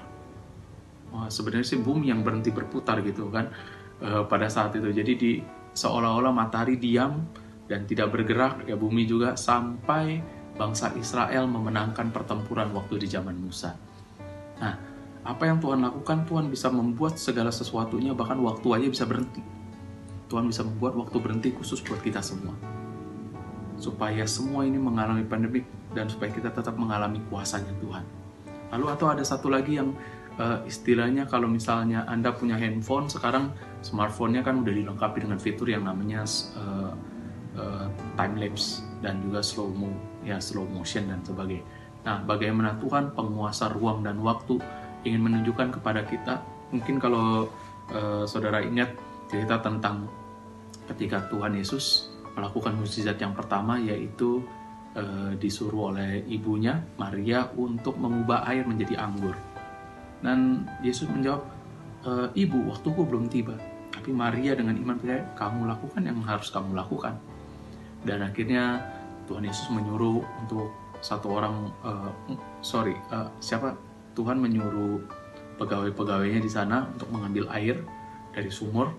Wah, 1.11 1.27
sebenarnya 1.27 1.75
sih 1.75 1.79
bumi 1.81 2.09
yang 2.09 2.23
berhenti 2.23 2.49
berputar 2.49 3.03
gitu 3.03 3.27
kan 3.29 3.51
uh, 4.01 4.23
pada 4.25 4.47
saat 4.47 4.73
itu. 4.77 4.89
Jadi 4.89 5.13
di 5.17 5.31
seolah-olah 5.75 6.31
matahari 6.31 6.79
diam 6.79 7.23
dan 7.67 7.87
tidak 7.87 8.11
bergerak 8.11 8.67
ya 8.67 8.75
bumi 8.75 9.07
juga 9.07 9.35
sampai 9.35 10.19
bangsa 10.55 10.91
Israel 10.99 11.47
memenangkan 11.47 12.11
pertempuran 12.11 12.71
waktu 12.75 12.99
di 12.99 13.07
zaman 13.07 13.35
Musa. 13.39 13.75
Nah, 14.59 14.75
apa 15.21 15.43
yang 15.47 15.61
Tuhan 15.61 15.79
lakukan? 15.81 16.27
Tuhan 16.27 16.47
bisa 16.51 16.67
membuat 16.71 17.17
segala 17.17 17.53
sesuatunya 17.53 18.11
bahkan 18.15 18.39
waktu 18.39 18.67
aja 18.75 18.87
bisa 18.87 19.05
berhenti. 19.07 19.43
Tuhan 20.31 20.47
bisa 20.47 20.63
membuat 20.63 20.95
waktu 20.95 21.17
berhenti 21.19 21.49
khusus 21.51 21.83
buat 21.83 21.99
kita 21.99 22.23
semua 22.23 22.55
supaya 23.81 24.23
semua 24.29 24.61
ini 24.63 24.77
mengalami 24.77 25.25
pandemik 25.25 25.65
dan 25.91 26.07
supaya 26.07 26.31
kita 26.31 26.49
tetap 26.51 26.75
mengalami 26.79 27.19
kuasanya 27.27 27.71
Tuhan. 27.79 28.03
Lalu 28.71 28.85
atau 28.87 29.07
ada 29.11 29.23
satu 29.23 29.51
lagi 29.51 29.75
yang 29.79 29.91
uh, 30.39 30.63
istilahnya 30.63 31.27
kalau 31.27 31.51
misalnya 31.51 32.07
Anda 32.07 32.31
punya 32.31 32.55
handphone 32.55 33.11
sekarang 33.11 33.51
smartphone-nya 33.83 34.45
kan 34.45 34.63
udah 34.63 34.71
dilengkapi 34.71 35.27
dengan 35.27 35.39
fitur 35.41 35.67
yang 35.67 35.83
namanya 35.83 36.23
uh, 36.55 36.93
uh, 37.59 37.85
time 38.15 38.35
lapse 38.39 38.85
dan 39.03 39.19
juga 39.19 39.43
slow 39.43 39.67
mo 39.73 39.91
ya 40.23 40.39
slow 40.39 40.63
motion 40.69 41.09
dan 41.11 41.19
sebagainya. 41.25 41.65
Nah, 42.01 42.17
bagaimana 42.25 42.79
Tuhan 42.81 43.13
penguasa 43.13 43.69
ruang 43.69 44.01
dan 44.01 44.17
waktu 44.23 44.57
ingin 45.05 45.21
menunjukkan 45.21 45.81
kepada 45.81 46.01
kita 46.05 46.41
mungkin 46.71 46.97
kalau 46.97 47.51
uh, 47.91 48.23
saudara 48.25 48.63
ingat 48.63 48.95
cerita 49.27 49.59
tentang 49.59 50.07
ketika 50.89 51.27
Tuhan 51.29 51.55
Yesus 51.55 52.09
melakukan 52.35 52.79
mukjizat 52.79 53.19
yang 53.19 53.35
pertama 53.35 53.77
yaitu 53.77 54.41
e, 54.95 55.35
disuruh 55.39 55.95
oleh 55.95 56.23
ibunya 56.27 56.79
Maria 56.95 57.47
untuk 57.57 57.97
mengubah 57.97 58.47
air 58.47 58.63
menjadi 58.63 59.01
anggur. 59.01 59.35
Dan 60.21 60.69
Yesus 60.85 61.09
menjawab, 61.09 61.43
e, 62.05 62.11
"Ibu, 62.37 62.71
waktuku 62.71 63.01
belum 63.03 63.27
tiba." 63.27 63.55
Tapi 63.91 64.09
Maria 64.15 64.55
dengan 64.55 64.77
iman 64.77 64.95
percaya, 64.97 65.23
"Kamu 65.35 65.67
lakukan 65.67 66.01
yang 66.03 66.19
harus 66.23 66.49
kamu 66.49 66.73
lakukan." 66.73 67.19
Dan 68.01 68.25
akhirnya 68.25 68.81
Tuhan 69.29 69.45
Yesus 69.45 69.69
menyuruh 69.69 70.25
untuk 70.41 70.73
satu 71.01 71.33
orang 71.33 71.69
uh, 71.81 72.09
sorry, 72.61 72.93
uh, 73.09 73.29
siapa? 73.41 73.73
Tuhan 74.13 74.37
menyuruh 74.37 75.01
pegawai-pegawainya 75.57 76.41
di 76.41 76.51
sana 76.51 76.89
untuk 76.89 77.09
mengambil 77.13 77.49
air 77.53 77.77
dari 78.33 78.49
sumur 78.49 78.89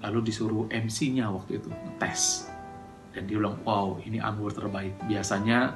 lalu 0.00 0.28
disuruh 0.28 0.64
MC-nya 0.68 1.28
waktu 1.28 1.60
itu 1.60 1.68
tes 2.00 2.48
dan 3.16 3.24
dia 3.24 3.40
bilang 3.40 3.56
wow 3.64 3.96
ini 4.04 4.20
anggur 4.20 4.52
terbaik. 4.52 4.92
Biasanya 5.08 5.72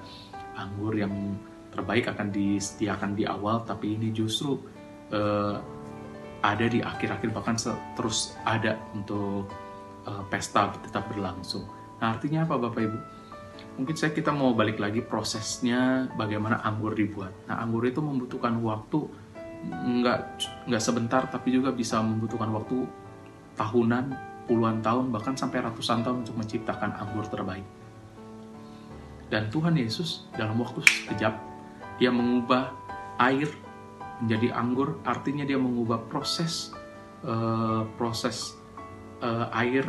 anggur 0.60 0.92
yang 0.92 1.40
terbaik 1.72 2.12
akan 2.12 2.28
disediakan 2.28 3.16
di 3.16 3.24
awal 3.24 3.64
tapi 3.64 3.96
ini 3.96 4.12
justru 4.12 4.60
uh, 5.16 5.56
ada 6.44 6.66
di 6.68 6.84
akhir-akhir 6.84 7.32
bahkan 7.32 7.56
terus 7.96 8.36
ada 8.44 8.76
untuk 8.92 9.48
uh, 10.04 10.22
pesta 10.28 10.68
tetap 10.84 11.08
berlangsung. 11.08 11.64
Nah 12.04 12.12
artinya 12.12 12.44
apa 12.44 12.60
bapak 12.60 12.82
ibu? 12.84 12.98
Mungkin 13.80 13.96
saya 13.96 14.12
kita 14.12 14.28
mau 14.28 14.52
balik 14.52 14.76
lagi 14.76 15.00
prosesnya 15.00 16.12
bagaimana 16.12 16.60
anggur 16.60 16.92
dibuat. 16.92 17.32
Nah 17.48 17.64
anggur 17.64 17.88
itu 17.88 18.04
membutuhkan 18.04 18.60
waktu 18.60 19.08
nggak 19.70 20.20
nggak 20.68 20.82
sebentar 20.82 21.28
tapi 21.28 21.52
juga 21.52 21.72
bisa 21.72 22.00
membutuhkan 22.00 22.48
waktu 22.52 22.88
tahunan 23.60 24.29
puluhan 24.50 24.82
tahun 24.82 25.14
bahkan 25.14 25.38
sampai 25.38 25.62
ratusan 25.62 26.02
tahun 26.02 26.26
untuk 26.26 26.34
menciptakan 26.34 26.90
anggur 26.98 27.22
terbaik. 27.30 27.62
Dan 29.30 29.46
Tuhan 29.46 29.78
Yesus 29.78 30.26
dalam 30.34 30.58
waktu 30.58 30.82
sekejap 30.82 31.38
dia 32.02 32.10
mengubah 32.10 32.74
air 33.22 33.46
menjadi 34.18 34.50
anggur, 34.58 34.98
artinya 35.06 35.46
dia 35.46 35.54
mengubah 35.54 36.02
proses 36.10 36.74
uh, 37.22 37.86
proses 37.94 38.58
uh, 39.22 39.46
air 39.54 39.86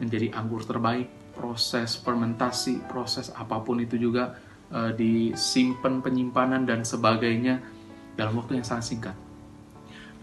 menjadi 0.00 0.32
anggur 0.32 0.64
terbaik, 0.64 1.36
proses 1.36 2.00
fermentasi, 2.00 2.80
proses 2.88 3.28
apa 3.36 3.60
pun 3.60 3.76
itu 3.76 4.00
juga 4.00 4.40
uh, 4.72 4.96
disimpan 4.96 6.00
penyimpanan 6.00 6.64
dan 6.64 6.80
sebagainya 6.80 7.60
dalam 8.16 8.40
waktu 8.40 8.56
yang 8.56 8.64
sangat 8.64 8.88
singkat. 8.88 9.16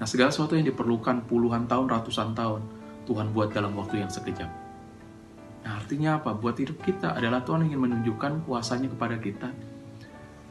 Nah, 0.02 0.10
segala 0.10 0.34
sesuatu 0.34 0.58
yang 0.58 0.66
diperlukan 0.66 1.30
puluhan 1.30 1.70
tahun, 1.70 1.86
ratusan 1.86 2.34
tahun, 2.34 2.66
Tuhan 3.04 3.36
buat 3.36 3.52
dalam 3.52 3.76
waktu 3.76 4.04
yang 4.04 4.12
sekejap. 4.12 4.50
Nah, 5.64 5.80
artinya 5.80 6.20
apa? 6.20 6.36
Buat 6.36 6.60
hidup 6.60 6.84
kita 6.84 7.16
adalah 7.16 7.44
Tuhan 7.44 7.68
ingin 7.68 7.80
menunjukkan 7.80 8.44
kuasanya 8.48 8.92
kepada 8.92 9.16
kita. 9.20 9.50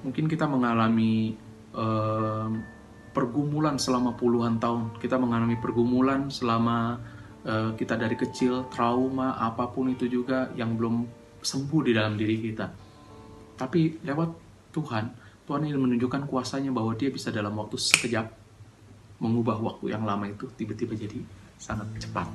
Mungkin 0.02 0.24
kita 0.26 0.48
mengalami 0.48 1.36
eh, 1.76 2.48
pergumulan 3.12 3.76
selama 3.76 4.16
puluhan 4.16 4.56
tahun. 4.56 4.96
Kita 4.96 5.20
mengalami 5.20 5.60
pergumulan 5.60 6.32
selama 6.32 6.96
eh, 7.44 7.70
kita 7.76 8.00
dari 8.00 8.16
kecil, 8.16 8.72
trauma, 8.72 9.36
apa 9.36 9.68
pun 9.68 9.92
itu 9.92 10.08
juga 10.08 10.48
yang 10.56 10.76
belum 10.80 11.04
sembuh 11.44 11.80
di 11.84 11.92
dalam 11.92 12.16
diri 12.16 12.36
kita. 12.40 12.66
Tapi 13.60 14.00
lewat 14.00 14.30
Tuhan, 14.72 15.04
Tuhan 15.44 15.68
ingin 15.68 15.80
menunjukkan 15.80 16.24
kuasanya 16.24 16.72
bahwa 16.72 16.96
dia 16.96 17.12
bisa 17.12 17.28
dalam 17.28 17.52
waktu 17.52 17.76
sekejap 17.76 18.26
mengubah 19.22 19.60
waktu 19.60 19.94
yang 19.94 20.02
lama 20.02 20.26
itu 20.26 20.50
tiba-tiba 20.58 20.98
jadi 20.98 21.41
sangat 21.62 21.86
cepat. 22.02 22.26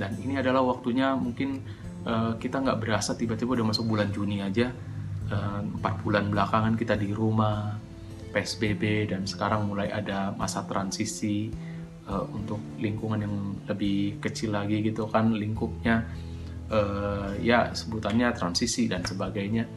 Dan 0.00 0.16
ini 0.24 0.40
adalah 0.40 0.64
waktunya 0.64 1.12
mungkin 1.12 1.60
uh, 2.08 2.32
kita 2.40 2.64
nggak 2.64 2.80
berasa 2.80 3.12
tiba-tiba 3.12 3.60
udah 3.60 3.68
masuk 3.68 3.84
bulan 3.92 4.08
Juni 4.08 4.40
aja 4.40 4.72
eh, 5.28 5.60
empat 5.60 5.94
uh, 5.94 6.00
bulan 6.00 6.32
belakangan 6.32 6.74
kita 6.80 6.96
di 6.96 7.12
rumah 7.12 7.76
PSBB 8.32 9.12
dan 9.12 9.28
sekarang 9.28 9.68
mulai 9.68 9.92
ada 9.92 10.32
masa 10.32 10.64
transisi 10.64 11.52
uh, 12.08 12.24
untuk 12.32 12.58
lingkungan 12.80 13.20
yang 13.20 13.36
lebih 13.68 14.16
kecil 14.24 14.56
lagi 14.56 14.80
gitu 14.80 15.04
kan 15.12 15.36
lingkupnya 15.36 16.08
uh, 16.72 17.36
ya 17.36 17.76
sebutannya 17.76 18.32
transisi 18.32 18.88
dan 18.88 19.04
sebagainya. 19.04 19.68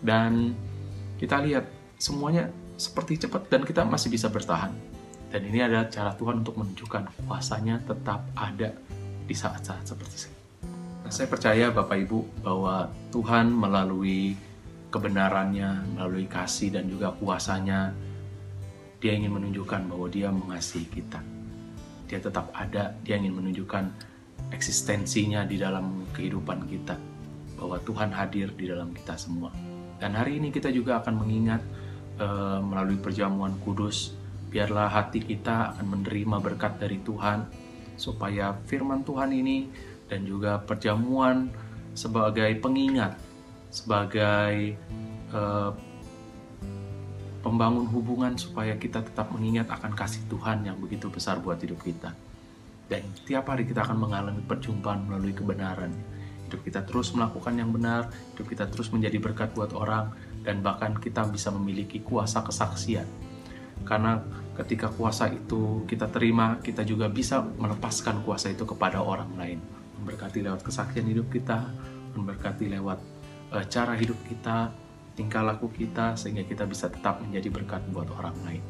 Dan 0.00 0.56
kita 1.20 1.44
lihat 1.44 1.68
semuanya 2.00 2.48
seperti 2.80 3.28
cepat 3.28 3.52
dan 3.52 3.60
kita 3.68 3.84
masih 3.84 4.08
bisa 4.08 4.32
bertahan 4.32 4.89
dan 5.30 5.40
ini 5.46 5.62
adalah 5.62 5.86
cara 5.86 6.10
Tuhan 6.18 6.42
untuk 6.42 6.58
menunjukkan 6.58 7.22
kuasanya 7.22 7.78
tetap 7.86 8.26
ada 8.34 8.74
di 9.30 9.34
saat-saat 9.34 9.86
seperti 9.86 10.26
ini. 10.26 10.38
Nah, 11.06 11.12
saya 11.14 11.30
percaya 11.30 11.70
Bapak 11.70 11.96
Ibu 12.02 12.42
bahwa 12.42 12.90
Tuhan 13.14 13.54
melalui 13.54 14.34
kebenarannya, 14.90 15.94
melalui 15.94 16.26
kasih 16.26 16.74
dan 16.74 16.90
juga 16.90 17.14
kuasanya, 17.14 17.94
dia 18.98 19.14
ingin 19.14 19.32
menunjukkan 19.38 19.86
bahwa 19.86 20.06
dia 20.10 20.28
mengasihi 20.34 20.90
kita. 20.90 21.22
Dia 22.10 22.18
tetap 22.18 22.50
ada, 22.50 22.98
dia 23.06 23.14
ingin 23.14 23.38
menunjukkan 23.38 23.86
eksistensinya 24.50 25.46
di 25.46 25.62
dalam 25.62 26.10
kehidupan 26.10 26.66
kita. 26.66 26.98
Bahwa 27.54 27.78
Tuhan 27.86 28.10
hadir 28.10 28.50
di 28.58 28.66
dalam 28.66 28.90
kita 28.90 29.14
semua. 29.14 29.54
Dan 30.02 30.18
hari 30.18 30.42
ini 30.42 30.50
kita 30.50 30.74
juga 30.74 30.98
akan 30.98 31.14
mengingat 31.22 31.62
e, 32.18 32.26
melalui 32.64 32.98
perjamuan 32.98 33.54
kudus, 33.62 34.16
biarlah 34.50 34.90
hati 34.90 35.22
kita 35.22 35.72
akan 35.78 35.86
menerima 35.96 36.36
berkat 36.42 36.82
dari 36.82 36.98
Tuhan, 37.00 37.46
supaya 37.94 38.52
firman 38.66 39.06
Tuhan 39.06 39.30
ini 39.30 39.70
dan 40.10 40.26
juga 40.26 40.58
perjamuan 40.58 41.48
sebagai 41.94 42.50
pengingat 42.58 43.30
sebagai 43.70 44.74
uh, 45.30 45.70
pembangun 47.40 47.86
hubungan 47.88 48.34
supaya 48.36 48.76
kita 48.76 49.00
tetap 49.00 49.30
mengingat 49.32 49.70
akan 49.70 49.94
kasih 49.94 50.26
Tuhan 50.28 50.66
yang 50.66 50.76
begitu 50.76 51.08
besar 51.08 51.40
buat 51.40 51.56
hidup 51.62 51.80
kita. 51.80 52.12
Dan 52.90 53.06
tiap 53.22 53.46
hari 53.46 53.64
kita 53.64 53.86
akan 53.86 54.02
mengalami 54.02 54.42
perjumpaan 54.42 55.06
melalui 55.06 55.30
kebenaran. 55.30 55.94
Hidup 56.50 56.66
kita 56.66 56.82
terus 56.82 57.14
melakukan 57.14 57.54
yang 57.54 57.70
benar, 57.70 58.10
hidup 58.34 58.50
kita 58.50 58.66
terus 58.66 58.90
menjadi 58.90 59.22
berkat 59.22 59.54
buat 59.54 59.70
orang, 59.70 60.10
dan 60.42 60.58
bahkan 60.60 60.98
kita 60.98 61.22
bisa 61.30 61.54
memiliki 61.54 62.02
kuasa 62.02 62.42
kesaksian. 62.42 63.06
Karena 63.84 64.20
ketika 64.60 64.92
kuasa 64.92 65.30
itu 65.32 65.84
kita 65.88 66.08
terima, 66.12 66.60
kita 66.60 66.84
juga 66.84 67.08
bisa 67.08 67.40
melepaskan 67.40 68.22
kuasa 68.22 68.52
itu 68.52 68.68
kepada 68.68 69.00
orang 69.00 69.32
lain. 69.36 69.58
Memberkati 70.00 70.44
lewat 70.44 70.64
kesaksian 70.64 71.08
hidup 71.08 71.28
kita, 71.32 71.68
memberkati 72.16 72.68
lewat 72.72 72.98
uh, 73.52 73.64
cara 73.66 73.96
hidup 73.96 74.16
kita, 74.26 74.72
tingkah 75.16 75.44
laku 75.44 75.68
kita, 75.72 76.16
sehingga 76.16 76.44
kita 76.44 76.64
bisa 76.64 76.88
tetap 76.88 77.20
menjadi 77.20 77.48
berkat 77.52 77.82
buat 77.92 78.08
orang 78.16 78.36
lain. 78.46 78.62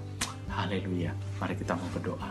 Haleluya. 0.51 1.15
Mari 1.39 1.55
kita 1.55 1.79
mau 1.79 1.87
berdoa. 1.95 2.31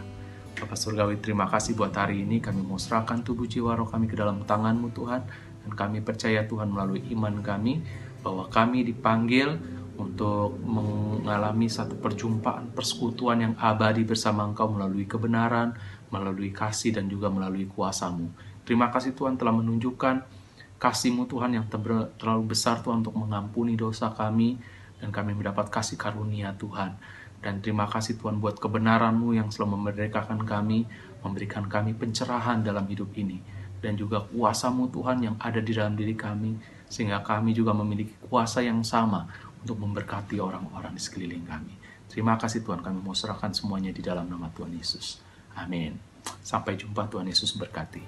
Bapak 0.59 0.75
Surgawi, 0.75 1.15
terima 1.23 1.47
kasih 1.47 1.71
buat 1.71 1.95
hari 1.95 2.27
ini. 2.27 2.43
Kami 2.43 2.59
mau 2.59 2.75
serahkan 2.75 3.23
tubuh 3.23 3.47
jiwa 3.47 3.79
roh 3.79 3.87
kami 3.87 4.11
ke 4.11 4.19
dalam 4.19 4.43
tanganmu 4.43 4.91
Tuhan. 4.91 5.23
Dan 5.63 5.71
kami 5.71 6.03
percaya 6.03 6.43
Tuhan 6.43 6.67
melalui 6.67 6.99
iman 7.15 7.39
kami 7.39 7.79
bahwa 8.19 8.51
kami 8.51 8.83
dipanggil 8.83 9.55
untuk 9.99 10.55
mengalami 10.63 11.67
satu 11.67 11.99
perjumpaan, 11.99 12.71
persekutuan 12.71 13.43
yang 13.43 13.53
abadi 13.59 14.07
bersama 14.07 14.47
Engkau 14.47 14.71
melalui 14.71 15.03
kebenaran, 15.03 15.75
melalui 16.07 16.55
kasih, 16.55 16.95
dan 16.95 17.11
juga 17.11 17.27
melalui 17.27 17.67
kuasamu. 17.67 18.31
Terima 18.63 18.87
kasih 18.87 19.11
Tuhan 19.11 19.35
telah 19.35 19.51
menunjukkan 19.51 20.23
kasih-Mu 20.79 21.27
Tuhan 21.27 21.59
yang 21.59 21.67
terlalu 21.67 22.55
besar 22.55 22.79
Tuhan 22.79 23.03
untuk 23.03 23.19
mengampuni 23.19 23.75
dosa 23.75 24.15
kami 24.15 24.55
dan 25.03 25.11
kami 25.11 25.35
mendapat 25.35 25.67
kasih 25.67 25.99
karunia 25.99 26.55
Tuhan. 26.55 26.95
Dan 27.43 27.59
terima 27.59 27.87
kasih 27.87 28.15
Tuhan 28.15 28.39
buat 28.39 28.55
kebenaran-Mu 28.59 29.35
yang 29.35 29.51
selalu 29.51 29.75
memerdekakan 29.79 30.43
kami, 30.47 30.87
memberikan 31.23 31.67
kami 31.67 31.91
pencerahan 31.95 32.63
dalam 32.63 32.87
hidup 32.87 33.11
ini. 33.19 33.43
Dan 33.79 33.95
juga 33.95 34.23
kuasa-Mu 34.27 34.91
Tuhan 34.91 35.23
yang 35.23 35.35
ada 35.39 35.59
di 35.63 35.71
dalam 35.71 35.95
diri 35.95 36.15
kami, 36.15 36.59
sehingga 36.91 37.23
kami 37.23 37.55
juga 37.55 37.71
memiliki 37.71 38.11
kuasa 38.27 38.59
yang 38.59 38.83
sama 38.83 39.29
untuk 39.63 39.77
memberkati 39.79 40.39
orang-orang 40.39 40.95
di 40.95 41.01
sekeliling 41.01 41.45
kami. 41.45 41.75
Terima 42.09 42.35
kasih 42.39 42.65
Tuhan, 42.65 42.81
kami 42.81 42.99
mau 43.05 43.13
serahkan 43.13 43.53
semuanya 43.53 43.93
di 43.93 44.01
dalam 44.01 44.25
nama 44.25 44.49
Tuhan 44.49 44.73
Yesus. 44.73 45.21
Amin. 45.53 45.95
Sampai 46.41 46.75
jumpa 46.79 47.05
Tuhan 47.07 47.29
Yesus 47.29 47.53
berkati. 47.55 48.01